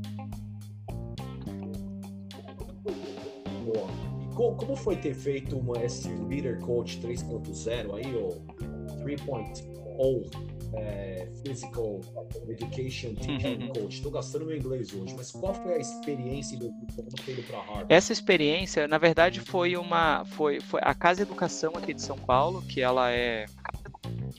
Como 4.37 4.75
foi 4.75 4.95
ter 4.95 5.13
feito 5.15 5.57
uma, 5.57 5.83
esse 5.83 6.09
Leader 6.09 6.59
Coach 6.59 6.99
3.0 6.99 7.95
aí, 7.95 8.15
ou 8.15 8.41
3.0 9.03 10.57
é, 10.73 11.27
Physical 11.43 12.01
Education 12.47 13.15
Teacher 13.15 13.59
uhum. 13.59 13.67
Coach? 13.69 13.95
Estou 13.95 14.11
gastando 14.11 14.45
meu 14.45 14.55
inglês 14.55 14.93
hoje, 14.93 15.13
mas 15.15 15.31
qual 15.31 15.53
foi 15.53 15.73
a 15.73 15.77
experiência 15.77 16.57
do 16.57 16.71
ter 17.25 17.43
para 17.47 17.59
Harvard? 17.59 17.85
Essa 17.89 18.13
experiência, 18.13 18.87
na 18.87 18.97
verdade, 18.97 19.39
foi 19.39 19.75
uma 19.75 20.23
foi, 20.25 20.59
foi 20.59 20.81
a 20.83 20.93
Casa 20.93 21.23
Educação 21.23 21.73
aqui 21.75 21.93
de 21.93 22.01
São 22.01 22.17
Paulo, 22.17 22.61
que 22.61 22.81
ela 22.81 23.11
é 23.11 23.45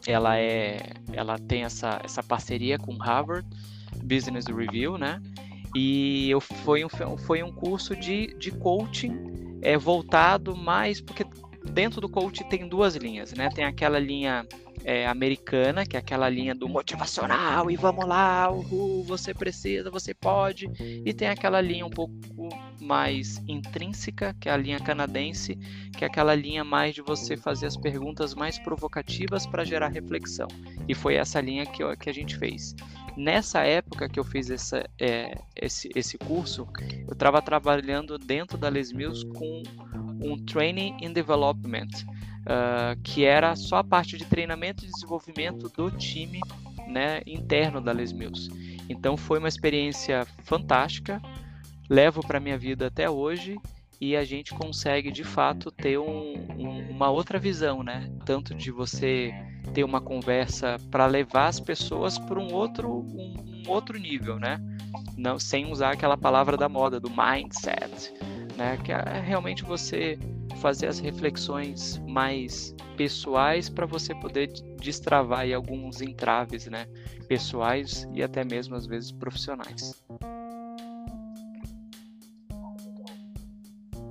ela 0.07 0.39
é, 0.39 0.79
ela 1.13 1.39
tem 1.39 1.65
essa, 1.65 2.01
essa 2.05 2.23
parceria 2.23 2.79
com 2.79 2.97
Harvard 2.97 3.47
Business 4.05 4.47
Review, 4.47 4.97
né? 4.97 5.21
E 5.75 6.31
eu, 6.31 6.41
foi, 6.41 6.85
um, 6.85 6.89
foi 6.89 7.43
um 7.43 7.53
curso 7.53 7.95
de, 7.95 8.35
de 8.39 8.51
coaching 8.51 9.48
é, 9.63 9.77
voltado 9.77 10.57
mais 10.57 11.01
porque 11.01 11.25
dentro 11.65 12.01
do 12.01 12.09
coaching 12.09 12.45
tem 12.45 12.69
duas 12.69 12.97
linhas, 12.97 13.33
né? 13.33 13.49
Tem 13.55 13.65
aquela 13.65 13.99
linha 13.99 14.47
é, 14.85 15.07
americana, 15.07 15.85
que 15.87 15.97
é 15.97 15.99
aquela 15.99 16.29
linha 16.29 16.55
do 16.55 16.69
motivacional 16.69 17.71
e 17.71 17.77
vamos 17.77 18.07
lá, 18.07 18.51
uhul, 18.51 19.05
você 19.05 19.35
precisa, 19.35 19.91
você 19.91 20.15
pode, 20.15 20.71
e 21.05 21.13
tem 21.13 21.29
aquela 21.29 21.61
linha 21.61 21.85
um 21.85 21.91
pouco 21.91 22.15
mais 22.81 23.43
intrínseca, 23.47 24.35
que 24.41 24.49
é 24.49 24.53
a 24.53 24.57
linha 24.57 24.79
canadense, 24.79 25.57
que 25.97 26.05
é 26.05 26.07
aquela 26.07 26.35
linha 26.35 26.65
mais 26.65 26.95
de 26.95 27.03
você 27.03 27.37
fazer 27.37 27.67
as 27.67 27.77
perguntas 27.77 28.35
mais 28.35 28.59
provocativas 28.59 29.47
para 29.47 29.65
gerar 29.65 29.89
reflexão. 29.89 30.49
E 30.89 30.95
foi 30.95 31.15
essa 31.15 31.41
linha 31.41 31.67
que, 31.67 31.85
que 31.97 32.09
a 32.09 32.15
gente 32.15 32.37
fez. 32.37 32.75
Nessa 33.17 33.65
época 33.65 34.09
que 34.09 34.19
eu 34.19 34.25
fiz 34.25 34.49
essa, 34.49 34.89
é, 34.99 35.37
esse, 35.57 35.91
esse 35.95 36.17
curso, 36.17 36.69
eu 37.07 37.13
estava 37.13 37.43
trabalhando 37.43 38.17
dentro 38.17 38.57
da 38.57 38.69
Les 38.69 38.93
Mills 38.93 39.27
com 39.27 39.63
um 40.23 40.37
Training 40.45 40.97
and 41.05 41.13
Development, 41.13 41.89
uh, 42.49 42.99
que 43.03 43.25
era 43.25 43.55
só 43.55 43.77
a 43.77 43.85
parte 43.85 44.17
de 44.17 44.25
treinamento 44.25 44.85
e 44.85 44.89
desenvolvimento 44.89 45.69
do 45.69 45.91
time 45.91 46.41
né, 46.89 47.21
interno 47.27 47.81
da 47.81 47.93
Les 47.93 48.13
Mills. 48.13 48.51
Então 48.89 49.17
foi 49.17 49.39
uma 49.39 49.49
experiência 49.49 50.27
fantástica, 50.45 51.21
levo 51.89 52.27
para 52.27 52.41
minha 52.41 52.57
vida 52.57 52.87
até 52.87 53.09
hoje 53.09 53.59
e 54.01 54.17
a 54.17 54.25
gente 54.25 54.55
consegue 54.55 55.11
de 55.11 55.25
fato 55.25 55.71
ter 55.71 55.99
um, 55.99 56.35
um, 56.57 56.91
uma 56.91 57.11
outra 57.11 57.39
visão, 57.39 57.83
né? 57.83 58.09
Tanto 58.25 58.55
de 58.55 58.71
você 58.71 59.35
ter 59.75 59.83
uma 59.83 60.01
conversa 60.01 60.77
para 60.91 61.07
levar 61.07 61.49
as 61.49 61.59
pessoas 61.59 62.17
para 62.17 62.39
um 62.39 62.55
outro, 62.55 62.89
um, 62.89 63.65
um, 63.67 63.71
outro 63.71 63.99
nível, 63.99 64.39
né? 64.39 64.61
Não, 65.17 65.39
sem 65.39 65.71
usar 65.71 65.93
aquela 65.93 66.17
palavra 66.17 66.57
da 66.57 66.69
moda, 66.69 67.01
do 67.01 67.11
mindset, 67.11 68.15
né? 68.57 68.79
Que 68.85 68.93
é 68.93 69.21
realmente 69.21 69.65
você 69.65 70.17
fazer 70.59 70.87
as 70.87 70.99
reflexões 70.99 71.99
mais 72.07 72.75
pessoais 72.97 73.69
para 73.69 73.87
você 73.87 74.15
poder 74.15 74.49
destravar 74.81 75.41
aí 75.41 75.55
alguns 75.55 76.03
entraves, 76.03 76.67
né? 76.67 76.87
Pessoais 77.27 78.07
e 78.13 78.23
até 78.23 78.45
mesmo 78.45 78.75
às 78.75 78.87
vezes 78.87 79.13
profissionais. 79.13 79.95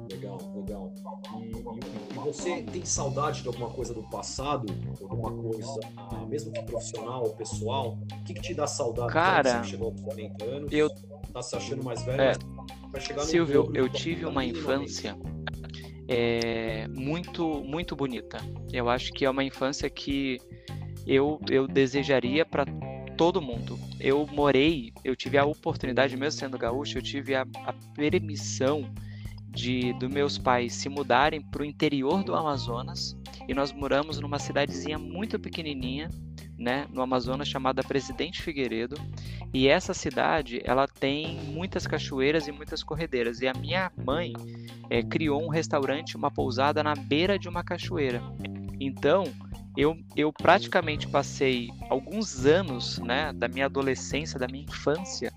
Legal, 0.10 0.38
legal. 0.56 0.94
E, 1.36 2.16
e, 2.16 2.16
e 2.16 2.20
você 2.20 2.64
tem 2.64 2.86
saudade 2.86 3.42
de 3.42 3.48
alguma 3.48 3.70
coisa 3.70 3.94
do 3.94 4.04
passado? 4.04 4.68
Alguma 5.02 5.32
coisa, 5.32 5.80
ah, 5.98 6.26
mesmo 6.28 6.52
que 6.52 6.62
profissional 6.64 7.24
ou 7.24 7.34
pessoal? 7.34 7.98
O 8.12 8.24
que, 8.24 8.34
que 8.34 8.42
te 8.42 8.54
dá 8.54 8.66
saudade? 8.66 9.12
Cara, 9.12 9.64
você 9.64 9.72
chegou 9.72 9.90
aos 9.90 10.02
40 10.02 10.46
anos, 10.46 10.72
eu... 10.72 10.90
tá 11.34 11.42
se 11.42 11.56
achando 11.56 11.84
mais 11.84 12.04
velho, 12.04 12.22
é. 12.22 12.34
Silvio, 13.20 13.70
eu 13.76 13.90
tive 13.90 14.26
uma 14.26 14.44
infância 14.44 15.16
é, 16.08 16.88
muito, 16.88 17.64
muito 17.64 17.96
bonita. 17.96 18.38
Eu 18.72 18.90
acho 18.90 19.12
que 19.14 19.26
é 19.26 19.30
uma 19.30 19.44
infância 19.44 19.90
que 19.90 20.40
eu, 21.06 21.40
eu 21.50 21.68
desejaria 21.68 22.46
para 22.46 22.66
todo 23.18 23.42
mundo. 23.42 23.80
Eu 24.00 24.28
morei, 24.28 24.94
eu 25.04 25.16
tive 25.16 25.38
a 25.38 25.46
oportunidade, 25.46 26.16
mesmo 26.16 26.40
sendo 26.40 26.58
gaúcho, 26.58 26.98
eu 26.98 27.02
tive 27.02 27.36
a, 27.36 27.46
a 27.66 27.74
permissão 27.96 28.90
de 29.50 29.92
dos 29.94 30.10
meus 30.10 30.38
pais 30.38 30.74
se 30.74 30.88
mudarem 30.88 31.42
para 31.42 31.64
o 31.64 31.66
interior 31.66 32.24
do 32.24 32.36
Amazonas 32.36 33.18
e 33.48 33.54
nós 33.56 33.72
moramos 33.72 34.20
numa 34.20 34.38
cidadezinha 34.38 35.00
muito 35.00 35.40
pequenininha 35.40 36.10
né, 36.58 36.88
no 36.92 37.02
Amazonas 37.02 37.48
chamada 37.48 37.84
Presidente 37.84 38.42
Figueiredo. 38.42 38.96
E 39.54 39.68
essa 39.68 39.94
cidade, 39.94 40.62
ela 40.64 40.88
tem 40.88 41.40
muitas 41.42 41.88
cachoeiras 41.88 42.48
e 42.48 42.52
muitas 42.52 42.84
corredeiras. 42.84 43.42
E 43.42 43.48
a 43.48 43.54
minha 43.54 43.92
mãe 44.06 44.34
é, 44.90 45.02
criou 45.02 45.44
um 45.44 45.50
restaurante, 45.50 46.16
uma 46.16 46.30
pousada 46.30 46.84
na 46.84 46.94
beira 46.94 47.40
de 47.40 47.48
uma 47.48 47.64
cachoeira. 47.64 48.22
Então, 48.80 49.24
eu, 49.76 49.96
eu 50.16 50.34
praticamente 50.34 51.08
passei 51.08 51.70
alguns 51.90 52.46
anos, 52.46 53.00
né, 53.00 53.32
da 53.34 53.48
minha 53.48 53.66
adolescência, 53.66 54.40
da 54.40 54.48
minha 54.48 54.64
infância, 54.64 55.32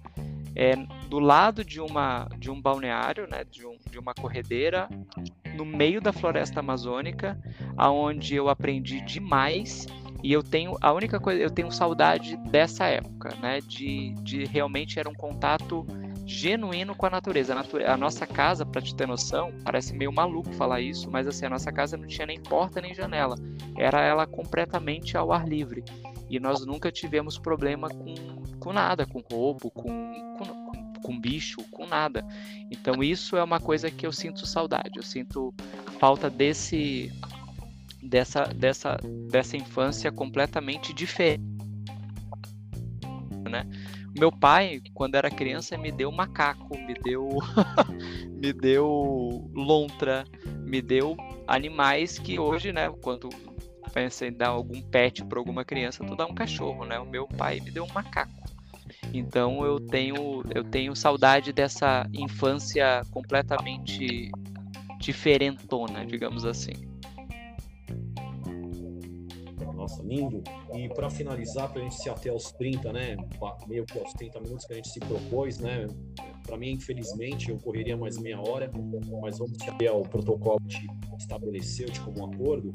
é, 0.57 0.75
do 1.09 1.19
lado 1.19 1.65
de 1.65 1.81
uma 1.81 2.29
de 2.39 2.51
um 2.51 2.61
balneário, 2.61 3.29
né, 3.29 3.45
de, 3.45 3.67
um, 3.67 3.77
de 3.91 3.99
uma 3.99 4.15
corredeira, 4.15 4.89
no 5.55 5.65
meio 5.65 6.01
da 6.01 6.13
floresta 6.13 6.61
amazônica, 6.61 7.39
aonde 7.77 8.35
eu 8.35 8.49
aprendi 8.49 9.01
demais 9.03 9.87
e 10.23 10.33
eu 10.33 10.43
tenho 10.43 10.77
a 10.81 10.93
única 10.93 11.19
coisa, 11.19 11.41
eu 11.41 11.51
tenho 11.51 11.71
saudade 11.73 12.37
dessa 12.49 12.87
época, 12.87 13.35
né? 13.41 13.61
De, 13.61 14.15
de 14.23 14.45
realmente 14.45 14.99
era 14.99 15.09
um 15.09 15.15
contato 15.15 15.87
genuíno 16.27 16.95
com 16.95 17.07
a 17.07 17.11
natureza. 17.11 17.55
A, 17.55 17.93
a 17.93 17.97
nossa 17.97 18.27
casa, 18.27 18.65
para 18.65 18.81
te 18.81 18.95
ter 18.95 19.07
noção, 19.07 19.53
parece 19.65 19.95
meio 19.95 20.13
maluco 20.13 20.53
falar 20.53 20.81
isso, 20.81 21.11
mas 21.11 21.27
assim, 21.27 21.47
a 21.47 21.51
nossa 21.51 21.73
casa 21.73 21.97
não 21.97 22.07
tinha 22.07 22.27
nem 22.27 22.41
porta 22.41 22.81
nem 22.81 22.95
janela. 22.95 23.37
Era 23.77 24.03
ela 24.03 24.27
completamente 24.27 25.17
ao 25.17 25.33
ar 25.33 25.49
livre. 25.49 25.83
E 26.29 26.39
nós 26.39 26.65
nunca 26.65 26.93
tivemos 26.93 27.39
problema 27.39 27.89
com, 27.89 28.15
com 28.61 28.73
nada, 28.73 29.05
com 29.05 29.21
roubo, 29.33 29.71
com, 29.71 29.89
com, 30.39 31.01
com 31.03 31.21
bicho, 31.21 31.59
com 31.71 31.87
nada. 31.87 32.25
Então 32.71 33.03
isso 33.03 33.37
é 33.37 33.43
uma 33.43 33.59
coisa 33.59 33.91
que 33.91 34.07
eu 34.07 34.13
sinto 34.13 34.47
saudade. 34.47 34.93
Eu 34.97 35.03
sinto 35.03 35.53
falta 35.99 36.31
desse 36.31 37.13
dessa, 38.03 38.45
dessa, 38.45 38.97
dessa 39.31 39.57
infância 39.57 40.11
completamente 40.11 40.93
diferente. 40.93 41.45
Né? 43.49 43.67
Meu 44.19 44.31
pai, 44.31 44.81
quando 44.95 45.15
era 45.15 45.31
criança, 45.31 45.77
me 45.77 45.93
deu 45.93 46.11
macaco, 46.11 46.77
me 46.77 46.95
deu, 46.95 47.29
me 48.29 48.53
deu 48.53 49.51
lontra, 49.55 50.25
me 50.65 50.83
deu 50.83 51.17
animais 51.47 52.19
que 52.19 52.39
hoje, 52.39 52.73
né, 52.73 52.91
quando 53.03 53.29
pensa 53.93 54.27
em 54.27 54.33
dar 54.33 54.49
algum 54.49 54.81
pet 54.81 55.25
para 55.25 55.39
alguma 55.39 55.65
criança, 55.65 56.05
tu 56.05 56.15
dá 56.17 56.27
um 56.27 56.35
cachorro, 56.35 56.85
né? 56.85 56.99
O 56.99 57.07
meu 57.07 57.27
pai 57.27 57.61
me 57.61 57.71
deu 57.71 57.85
um 57.85 57.93
macaco. 57.93 58.33
Então 59.13 59.65
eu 59.65 59.81
tenho 59.81 60.43
eu 60.55 60.63
tenho 60.63 60.95
saudade 60.95 61.53
dessa 61.53 62.07
infância 62.13 63.03
completamente 63.11 64.31
diferentona, 64.99 66.07
digamos 66.07 66.45
assim. 66.45 66.90
Nossa, 69.81 70.03
lindo. 70.03 70.45
E 70.75 70.91
para 70.91 71.09
finalizar, 71.09 71.73
para 71.73 71.81
a 71.81 71.85
gente 71.85 71.95
se 71.95 72.11
até 72.11 72.29
aos 72.29 72.53
30, 72.53 72.93
né? 72.93 73.17
Meio 73.67 73.87
que 73.87 73.99
aos 73.99 74.13
30 74.13 74.39
minutos 74.41 74.67
que 74.67 74.75
a 74.75 74.77
gente 74.77 74.91
se 74.91 75.01
propôs, 75.01 75.59
né? 75.59 75.87
Para 76.47 76.59
mim, 76.59 76.73
infelizmente, 76.73 77.49
eu 77.49 77.57
correria 77.57 77.97
mais 77.97 78.19
meia 78.19 78.39
hora, 78.39 78.71
mas 79.23 79.39
vamos 79.39 79.57
se 79.57 79.87
ao 79.89 80.03
protocolo 80.03 80.61
que 80.69 80.87
estabeleceu 81.19 81.89
de 81.89 81.99
comum 82.01 82.27
acordo. 82.27 82.73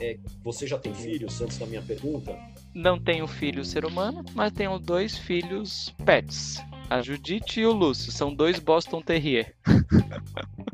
É, 0.00 0.18
você 0.42 0.66
já 0.66 0.78
tem 0.78 0.94
filhos, 0.94 1.38
antes 1.42 1.58
da 1.58 1.66
minha 1.66 1.82
pergunta? 1.82 2.34
Não 2.74 2.98
tenho 2.98 3.26
filho 3.26 3.62
ser 3.62 3.84
humano, 3.84 4.24
mas 4.34 4.50
tenho 4.50 4.78
dois 4.78 5.18
filhos 5.18 5.94
pets. 6.02 6.64
A 6.88 7.02
Judite 7.02 7.60
e 7.60 7.66
o 7.66 7.72
Lúcio. 7.72 8.10
São 8.10 8.32
dois 8.32 8.58
Boston 8.58 9.02
Terrier. 9.02 9.54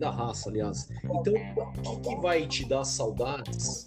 linda 0.00 0.10
raça, 0.10 0.48
aliás. 0.48 0.88
Então, 1.04 1.34
o 1.34 2.00
que, 2.00 2.08
que 2.08 2.16
vai 2.16 2.46
te 2.46 2.66
dar 2.66 2.84
saudades? 2.84 3.86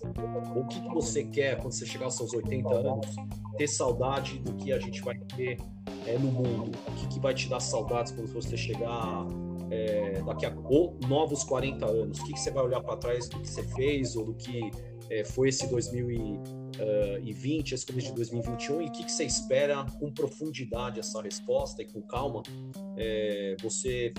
O 0.56 0.65
que, 0.67 0.80
que 0.80 0.93
você 0.93 1.23
quer 1.23 1.58
quando 1.58 1.73
você 1.73 1.86
chegar 1.86 2.06
aos 2.06 2.15
seus 2.15 2.34
80 2.34 2.69
anos? 2.69 3.15
Ter 3.58 3.67
saudade 3.67 4.38
do 4.39 4.54
que 4.54 4.71
a 4.71 4.80
gente 4.80 5.02
vai 5.02 5.17
ter 5.36 5.58
é, 6.06 6.17
no 6.17 6.32
mundo? 6.32 6.71
O 6.88 6.91
que, 6.95 7.08
que 7.08 7.19
vai 7.19 7.34
te 7.34 7.49
dar 7.49 7.60
saudades 7.60 8.12
quando 8.12 8.32
você 8.32 8.56
chegar 8.56 9.26
é, 9.71 10.21
daqui 10.21 10.45
a 10.45 10.56
ou, 10.65 10.97
novos 11.08 11.43
40 11.43 11.86
anos? 11.86 12.19
O 12.19 12.26
que, 12.26 12.34
que 12.34 12.39
você 12.39 12.52
vai 12.52 12.63
olhar 12.63 12.82
para 12.82 12.97
trás 12.97 13.28
do 13.28 13.39
que 13.39 13.49
você 13.49 13.63
fez 13.63 14.15
ou 14.15 14.26
do 14.26 14.34
que 14.36 14.71
é, 15.10 15.23
foi 15.23 15.49
esse 15.49 15.67
2020, 15.67 17.73
esse 17.73 17.86
começo 17.86 18.10
de 18.10 18.15
2021 18.15 18.82
e 18.82 18.86
o 18.86 18.91
que, 18.91 19.04
que 19.04 19.12
você 19.12 19.26
espera 19.26 19.86
com 19.99 20.12
profundidade 20.12 20.99
essa 20.99 21.21
resposta 21.21 21.82
e 21.82 21.86
com 21.86 22.02
calma 22.02 22.41
é, 22.97 23.56
você 23.62 24.13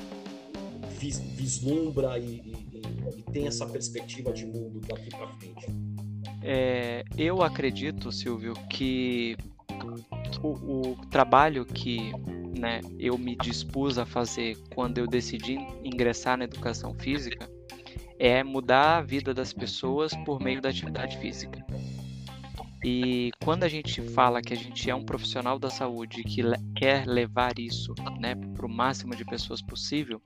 vis, 0.85 1.18
vislumbra 1.18 2.18
e, 2.18 2.25
e, 2.25 2.83
e, 3.18 3.23
tem 3.33 3.47
essa 3.47 3.66
perspectiva 3.66 4.33
de 4.33 4.47
mundo 4.47 4.81
daqui 4.81 5.11
para 5.11 5.29
frente? 5.29 5.66
É, 6.42 7.05
eu 7.16 7.42
acredito, 7.42 8.12
Silvio, 8.12 8.55
que 8.68 9.37
o, 10.42 10.90
o 10.90 10.97
trabalho 11.11 11.64
que 11.64 12.12
né, 12.59 12.81
eu 12.99 13.18
me 13.18 13.37
dispus 13.37 13.99
a 13.99 14.07
fazer 14.07 14.57
quando 14.75 14.99
eu 14.99 15.07
decidi 15.07 15.57
ingressar 15.83 16.38
na 16.38 16.44
educação 16.44 16.94
física 16.94 17.49
é 18.18 18.42
mudar 18.44 18.99
a 18.99 19.01
vida 19.03 19.35
das 19.35 19.53
pessoas 19.53 20.14
por 20.25 20.40
meio 20.40 20.61
da 20.61 20.68
atividade 20.68 21.18
física. 21.18 21.64
E 22.85 23.31
quando 23.42 23.64
a 23.64 23.68
gente 23.68 24.03
fala 24.03 24.42
que 24.42 24.53
a 24.53 24.57
gente 24.57 24.90
é 24.90 24.94
um 24.94 25.05
profissional 25.05 25.59
da 25.59 25.70
saúde 25.70 26.23
que 26.23 26.42
quer 26.77 27.07
levar 27.07 27.59
isso 27.59 27.94
né, 28.20 28.35
para 28.55 28.66
o 28.66 28.68
máximo 28.68 29.16
de 29.16 29.25
pessoas 29.25 29.62
possível, 29.62 30.20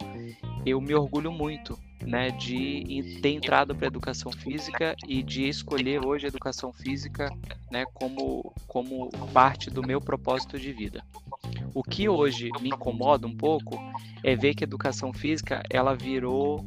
eu 0.65 0.81
me 0.81 0.95
orgulho 0.95 1.33
muito 1.33 1.79
né, 2.03 2.31
de 2.31 3.19
ter 3.21 3.31
entrado 3.31 3.75
para 3.75 3.87
a 3.87 3.89
educação 3.89 4.31
física 4.31 4.95
e 5.07 5.23
de 5.23 5.49
escolher 5.49 6.05
hoje 6.05 6.27
a 6.27 6.29
educação 6.29 6.73
física 6.73 7.31
né, 7.71 7.85
como, 7.93 8.53
como 8.67 9.11
parte 9.33 9.71
do 9.71 9.83
meu 9.83 10.01
propósito 10.01 10.59
de 10.59 10.73
vida. 10.73 11.05
O 11.75 11.83
que 11.83 12.09
hoje 12.09 12.51
me 12.61 12.69
incomoda 12.69 13.27
um 13.27 13.37
pouco 13.37 13.79
é 14.23 14.35
ver 14.35 14.55
que 14.55 14.65
a 14.65 14.67
educação 14.67 15.13
física 15.13 15.63
ela 15.71 15.95
virou 15.95 16.65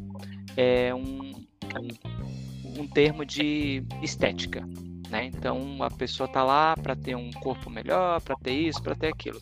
é, 0.56 0.93
um, 0.93 1.34
um, 1.80 2.82
um 2.82 2.88
termo 2.88 3.25
de 3.25 3.84
estética. 4.01 4.67
Né? 5.10 5.25
Então 5.25 5.84
a 5.84 5.89
pessoa 5.89 6.27
está 6.27 6.43
lá 6.43 6.75
para 6.75 6.95
ter 6.95 7.15
um 7.15 7.32
corpo 7.32 7.69
melhor, 7.69 8.21
para 8.21 8.36
ter 8.38 8.54
isso, 8.54 8.82
para 8.82 8.95
ter 8.95 9.08
aquilo. 9.08 9.41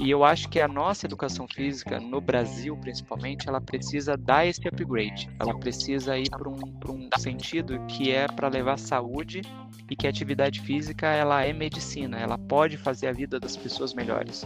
E 0.00 0.10
eu 0.10 0.24
acho 0.24 0.48
que 0.48 0.60
a 0.60 0.66
nossa 0.66 1.06
educação 1.06 1.46
física, 1.46 2.00
no 2.00 2.20
Brasil 2.20 2.76
principalmente, 2.76 3.48
ela 3.48 3.60
precisa 3.60 4.16
dar 4.16 4.44
esse 4.44 4.66
upgrade. 4.66 5.30
Ela 5.38 5.56
precisa 5.56 6.18
ir 6.18 6.28
para 6.30 6.48
um, 6.48 6.60
um 6.88 7.08
sentido 7.18 7.78
que 7.86 8.10
é 8.10 8.26
para 8.26 8.48
levar 8.48 8.76
saúde 8.76 9.42
e 9.88 9.94
que 9.94 10.06
a 10.08 10.10
atividade 10.10 10.60
física 10.60 11.06
ela 11.06 11.44
é 11.44 11.52
medicina. 11.52 12.18
Ela 12.18 12.36
pode 12.36 12.76
fazer 12.76 13.06
a 13.06 13.12
vida 13.12 13.38
das 13.38 13.56
pessoas 13.56 13.94
melhores, 13.94 14.44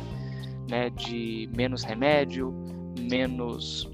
né? 0.68 0.90
De 0.90 1.48
menos 1.56 1.82
remédio, 1.82 2.52
menos 2.98 3.88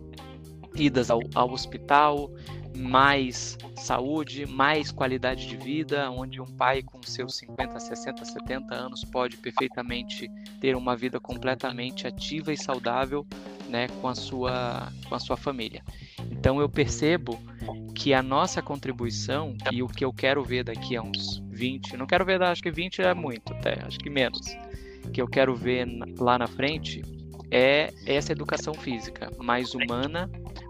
idas 0.74 1.08
ao, 1.08 1.20
ao 1.36 1.52
hospital, 1.52 2.32
mais 2.76 3.56
saúde, 3.76 4.46
mais 4.46 4.90
qualidade 4.90 5.46
de 5.46 5.56
vida, 5.56 6.10
onde 6.10 6.40
um 6.40 6.46
pai 6.46 6.82
com 6.82 7.02
seus 7.02 7.36
50, 7.36 7.78
60, 7.78 8.24
70 8.24 8.74
anos 8.74 9.04
pode 9.04 9.36
perfeitamente 9.36 10.30
ter 10.60 10.76
uma 10.76 10.96
vida 10.96 11.20
completamente 11.20 12.06
ativa 12.06 12.52
e 12.52 12.56
saudável, 12.56 13.26
né, 13.68 13.88
com 14.00 14.08
a 14.08 14.14
sua 14.14 14.92
com 15.08 15.14
a 15.14 15.18
sua 15.18 15.36
família. 15.36 15.82
Então 16.30 16.60
eu 16.60 16.68
percebo 16.68 17.38
que 17.94 18.12
a 18.12 18.22
nossa 18.22 18.60
contribuição 18.60 19.56
e 19.70 19.82
o 19.82 19.88
que 19.88 20.04
eu 20.04 20.12
quero 20.12 20.42
ver 20.42 20.64
daqui 20.64 20.96
a 20.96 21.02
uns 21.02 21.42
20, 21.50 21.96
não 21.96 22.06
quero 22.06 22.24
ver, 22.24 22.42
acho 22.42 22.62
que 22.62 22.70
20 22.70 23.02
é 23.02 23.14
muito, 23.14 23.52
até, 23.52 23.82
acho 23.84 23.98
que 23.98 24.10
menos. 24.10 24.40
Que 25.12 25.22
eu 25.22 25.28
quero 25.28 25.54
ver 25.54 25.86
lá 26.18 26.38
na 26.38 26.46
frente 26.46 27.02
é 27.50 27.92
essa 28.04 28.32
educação 28.32 28.74
física 28.74 29.30
mais 29.38 29.74
humana, 29.74 30.28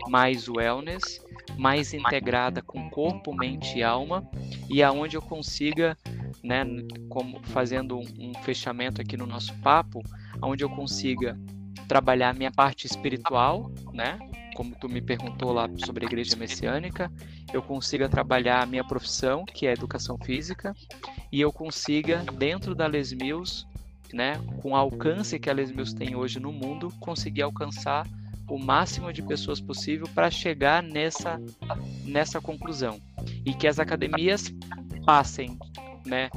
mais 0.09 0.49
wellness 0.49 1.24
mais 1.59 1.95
integrada 1.95 2.63
com 2.63 2.91
corpo, 2.91 3.35
mente 3.35 3.79
e 3.79 3.83
alma, 3.83 4.29
e 4.69 4.83
aonde 4.83 5.17
eu 5.17 5.23
consiga, 5.23 5.97
né, 6.43 6.65
como 7.09 7.41
fazendo 7.45 7.99
um, 7.99 8.33
fechamento 8.43 9.01
aqui 9.01 9.17
no 9.17 9.27
nosso 9.27 9.55
papo, 9.61 10.03
onde 10.43 10.65
eu 10.65 10.71
consiga 10.71 11.39
trabalhar 11.89 12.35
minha 12.35 12.51
parte 12.51 12.87
espiritual, 12.87 13.71
né, 13.93 14.19
como 14.55 14.75
tu 14.75 14.89
me 14.89 15.01
perguntou 15.01 15.53
lá 15.53 15.69
sobre 15.85 16.05
a 16.05 16.09
igreja 16.09 16.37
messiânica, 16.37 17.11
eu 17.53 17.63
consiga 17.63 18.09
trabalhar 18.09 18.63
a 18.63 18.67
minha 18.67 18.85
profissão, 18.85 19.45
que 19.45 19.67
é 19.67 19.73
educação 19.73 20.17
física, 20.19 20.75
e 21.31 21.41
eu 21.41 21.53
consiga, 21.53 22.25
dentro 22.39 22.75
da 22.75 22.87
Les 22.87 23.13
Mills, 23.13 23.67
né, 24.13 24.41
com 24.63 24.71
o 24.71 24.77
alcance 24.77 25.39
que 25.39 25.51
a 25.51 25.53
Les 25.53 25.71
Mills 25.71 25.95
tem 25.95 26.15
hoje 26.15 26.39
no 26.39 26.53
mundo, 26.53 26.93
conseguir 27.01 27.43
alcançar 27.43 28.07
o 28.49 28.59
máximo 28.59 29.13
de 29.13 29.23
pessoas 29.23 29.61
possível 29.61 30.09
para 30.15 30.31
chegar 30.31 30.83
nessa, 30.83 31.41
nessa 32.05 32.41
conclusão. 32.41 33.01
E 33.45 33.55
que 33.55 33.67
as 33.67 33.79
academias 33.79 34.53
passem 35.05 35.59
né, 36.07 36.31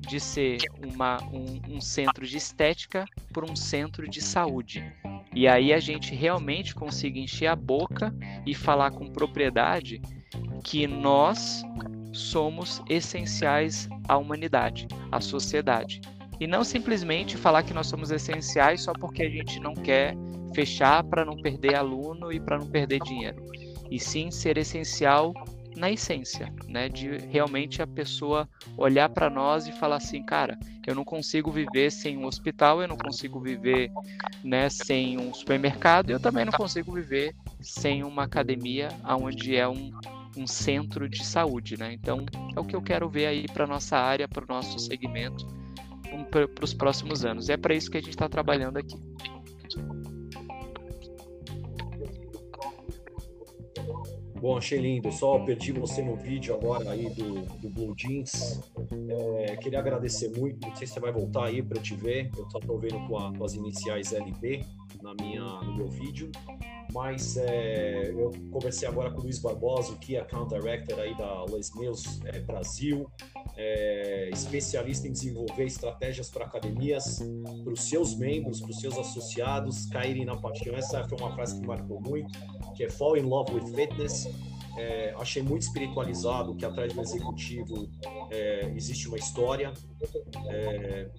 de 0.00 0.18
ser 0.20 0.58
uma, 0.92 1.22
um, 1.24 1.76
um 1.76 1.80
centro 1.80 2.26
de 2.26 2.36
estética 2.36 3.04
por 3.32 3.48
um 3.48 3.54
centro 3.54 4.08
de 4.08 4.20
saúde. 4.20 4.84
E 5.34 5.46
aí 5.46 5.72
a 5.72 5.78
gente 5.78 6.14
realmente 6.14 6.74
consiga 6.74 7.18
encher 7.18 7.46
a 7.46 7.56
boca 7.56 8.14
e 8.46 8.54
falar 8.54 8.90
com 8.90 9.06
propriedade 9.06 10.00
que 10.64 10.86
nós 10.86 11.62
somos 12.12 12.82
essenciais 12.88 13.88
à 14.08 14.16
humanidade, 14.16 14.88
à 15.12 15.20
sociedade. 15.20 16.00
E 16.40 16.46
não 16.46 16.64
simplesmente 16.64 17.36
falar 17.36 17.62
que 17.62 17.74
nós 17.74 17.88
somos 17.88 18.10
essenciais 18.10 18.82
só 18.82 18.92
porque 18.92 19.22
a 19.22 19.30
gente 19.30 19.60
não 19.60 19.74
quer 19.74 20.16
fechar 20.54 21.02
para 21.04 21.24
não 21.24 21.36
perder 21.36 21.74
aluno 21.74 22.32
e 22.32 22.40
para 22.40 22.58
não 22.58 22.66
perder 22.66 23.00
dinheiro. 23.00 23.44
E 23.90 23.98
sim 23.98 24.30
ser 24.30 24.58
essencial 24.58 25.32
na 25.78 25.90
essência, 25.90 26.52
né? 26.66 26.88
De 26.88 27.16
realmente 27.30 27.80
a 27.80 27.86
pessoa 27.86 28.48
olhar 28.76 29.08
para 29.08 29.30
nós 29.30 29.66
e 29.66 29.72
falar 29.72 29.96
assim, 29.96 30.22
cara, 30.22 30.58
eu 30.86 30.94
não 30.94 31.04
consigo 31.04 31.50
viver 31.50 31.90
sem 31.90 32.16
um 32.16 32.26
hospital, 32.26 32.82
eu 32.82 32.88
não 32.88 32.96
consigo 32.96 33.40
viver, 33.40 33.90
né, 34.42 34.68
sem 34.68 35.18
um 35.18 35.32
supermercado, 35.32 36.10
eu 36.10 36.18
também 36.18 36.44
não 36.44 36.52
consigo 36.52 36.92
viver 36.92 37.34
sem 37.60 38.02
uma 38.02 38.24
academia, 38.24 38.88
onde 39.04 39.54
é 39.54 39.68
um, 39.68 39.90
um 40.36 40.46
centro 40.46 41.08
de 41.08 41.24
saúde, 41.24 41.78
né? 41.78 41.92
Então 41.92 42.26
é 42.56 42.60
o 42.60 42.64
que 42.64 42.74
eu 42.74 42.82
quero 42.82 43.08
ver 43.08 43.26
aí 43.26 43.46
para 43.46 43.66
nossa 43.66 43.96
área, 43.96 44.26
para 44.26 44.44
o 44.44 44.48
nosso 44.48 44.78
segmento, 44.78 45.46
para 46.30 46.64
os 46.64 46.74
próximos 46.74 47.24
anos. 47.24 47.48
E 47.48 47.52
é 47.52 47.56
para 47.56 47.74
isso 47.74 47.90
que 47.90 47.98
a 47.98 48.00
gente 48.00 48.10
está 48.10 48.28
trabalhando 48.28 48.78
aqui. 48.78 48.96
Bom, 54.40 54.56
achei 54.56 54.78
lindo. 54.78 55.10
Só 55.10 55.38
perdi 55.40 55.72
você 55.72 56.02
no 56.02 56.16
vídeo 56.16 56.54
agora 56.54 56.90
aí 56.90 57.10
do, 57.10 57.42
do 57.58 57.68
Blue 57.68 57.94
Jeans. 57.96 58.60
É, 59.46 59.56
queria 59.56 59.78
agradecer 59.78 60.28
muito. 60.36 60.66
Não 60.66 60.76
sei 60.76 60.86
se 60.86 60.94
você 60.94 61.00
vai 61.00 61.12
voltar 61.12 61.46
aí 61.46 61.62
para 61.62 61.80
te 61.80 61.94
ver. 61.94 62.30
Eu 62.36 62.46
estou 62.46 62.78
vendo 62.78 62.98
com, 63.06 63.18
a, 63.18 63.36
com, 63.36 63.44
as 63.44 63.54
iniciais 63.54 64.12
LB 64.12 64.64
na 65.02 65.14
minha, 65.20 65.42
no 65.42 65.76
meu 65.76 65.88
vídeo. 65.88 66.30
Mas 66.92 67.36
é, 67.36 68.10
eu 68.10 68.32
conversei 68.50 68.88
agora 68.88 69.10
com 69.10 69.20
o 69.20 69.22
Luiz 69.22 69.38
Barbosa, 69.38 69.96
que 69.96 70.16
é 70.16 70.20
Account 70.20 70.54
Director 70.54 70.98
aí 70.98 71.16
da 71.16 71.44
Les 71.44 71.74
Mills 71.74 72.20
é, 72.24 72.40
Brasil, 72.40 73.10
é, 73.56 74.30
especialista 74.32 75.06
em 75.06 75.12
desenvolver 75.12 75.64
estratégias 75.64 76.30
para 76.30 76.46
academias, 76.46 77.20
para 77.62 77.72
os 77.72 77.88
seus 77.88 78.16
membros, 78.16 78.60
para 78.60 78.70
os 78.70 78.80
seus 78.80 78.96
associados 78.96 79.86
caírem 79.86 80.24
na 80.24 80.36
paixão. 80.36 80.74
Essa 80.74 81.06
foi 81.06 81.18
uma 81.18 81.34
frase 81.34 81.60
que 81.60 81.66
marcou 81.66 82.00
muito 82.00 82.28
que 82.74 82.84
é 82.84 82.88
Fall 82.88 83.16
in 83.16 83.22
Love 83.22 83.54
with 83.54 83.74
Fitness. 83.74 84.28
É, 84.76 85.14
achei 85.18 85.42
muito 85.42 85.62
espiritualizado 85.62 86.54
que 86.54 86.64
atrás 86.64 86.92
do 86.92 87.00
executivo 87.00 87.88
é, 88.30 88.72
existe 88.76 89.08
uma 89.08 89.16
história. 89.16 89.72
É, 90.46 90.54
é 90.54 91.10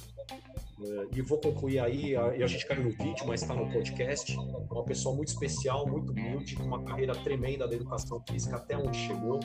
e 1.13 1.21
vou 1.21 1.37
concluir 1.39 1.79
aí, 1.79 2.15
a, 2.15 2.27
a 2.27 2.47
gente 2.47 2.65
caiu 2.65 2.83
no 2.83 2.91
vídeo, 2.91 3.25
mas 3.27 3.41
está 3.41 3.53
no 3.53 3.69
podcast. 3.69 4.35
Uma 4.37 4.83
pessoa 4.83 5.13
muito 5.13 5.27
especial, 5.27 5.85
muito 5.85 6.11
humilde, 6.11 6.55
com 6.55 6.63
uma 6.63 6.81
carreira 6.83 7.13
tremenda 7.15 7.67
da 7.67 7.75
educação 7.75 8.23
física 8.27 8.55
até 8.55 8.77
onde 8.77 8.97
chegou, 8.97 9.39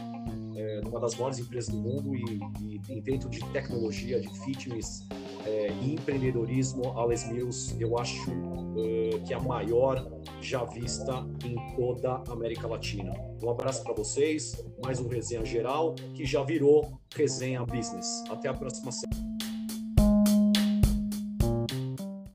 é, 0.57 0.81
numa 0.83 1.01
das 1.01 1.15
maiores 1.15 1.39
empresas 1.39 1.73
do 1.75 1.81
mundo 1.81 2.15
e, 2.15 2.41
e, 2.61 2.81
e 2.89 3.01
dentro 3.01 3.29
de 3.29 3.41
tecnologia, 3.53 4.21
de 4.21 4.29
fitness, 4.41 5.07
é, 5.47 5.69
e 5.83 5.95
empreendedorismo, 5.95 6.99
a 6.99 7.05
Les 7.05 7.29
Mills, 7.31 7.77
eu 7.81 7.99
acho 7.99 8.31
uh, 8.31 9.21
que 9.27 9.33
é 9.33 9.37
a 9.37 9.41
maior 9.41 10.11
já 10.41 10.65
vista 10.65 11.27
em 11.45 11.55
toda 11.77 12.23
a 12.29 12.33
América 12.33 12.67
Latina. 12.67 13.13
Um 13.43 13.51
abraço 13.51 13.83
para 13.85 13.95
vocês, 13.95 14.65
mais 14.83 15.01
um 15.01 15.09
resenha 15.09 15.45
geral 15.45 15.95
que 16.15 16.25
já 16.25 16.43
virou 16.43 16.99
resenha 17.15 17.65
business. 17.65 18.25
Até 18.31 18.49
a 18.49 18.55
próxima 18.55 18.91
semana. 18.91 19.34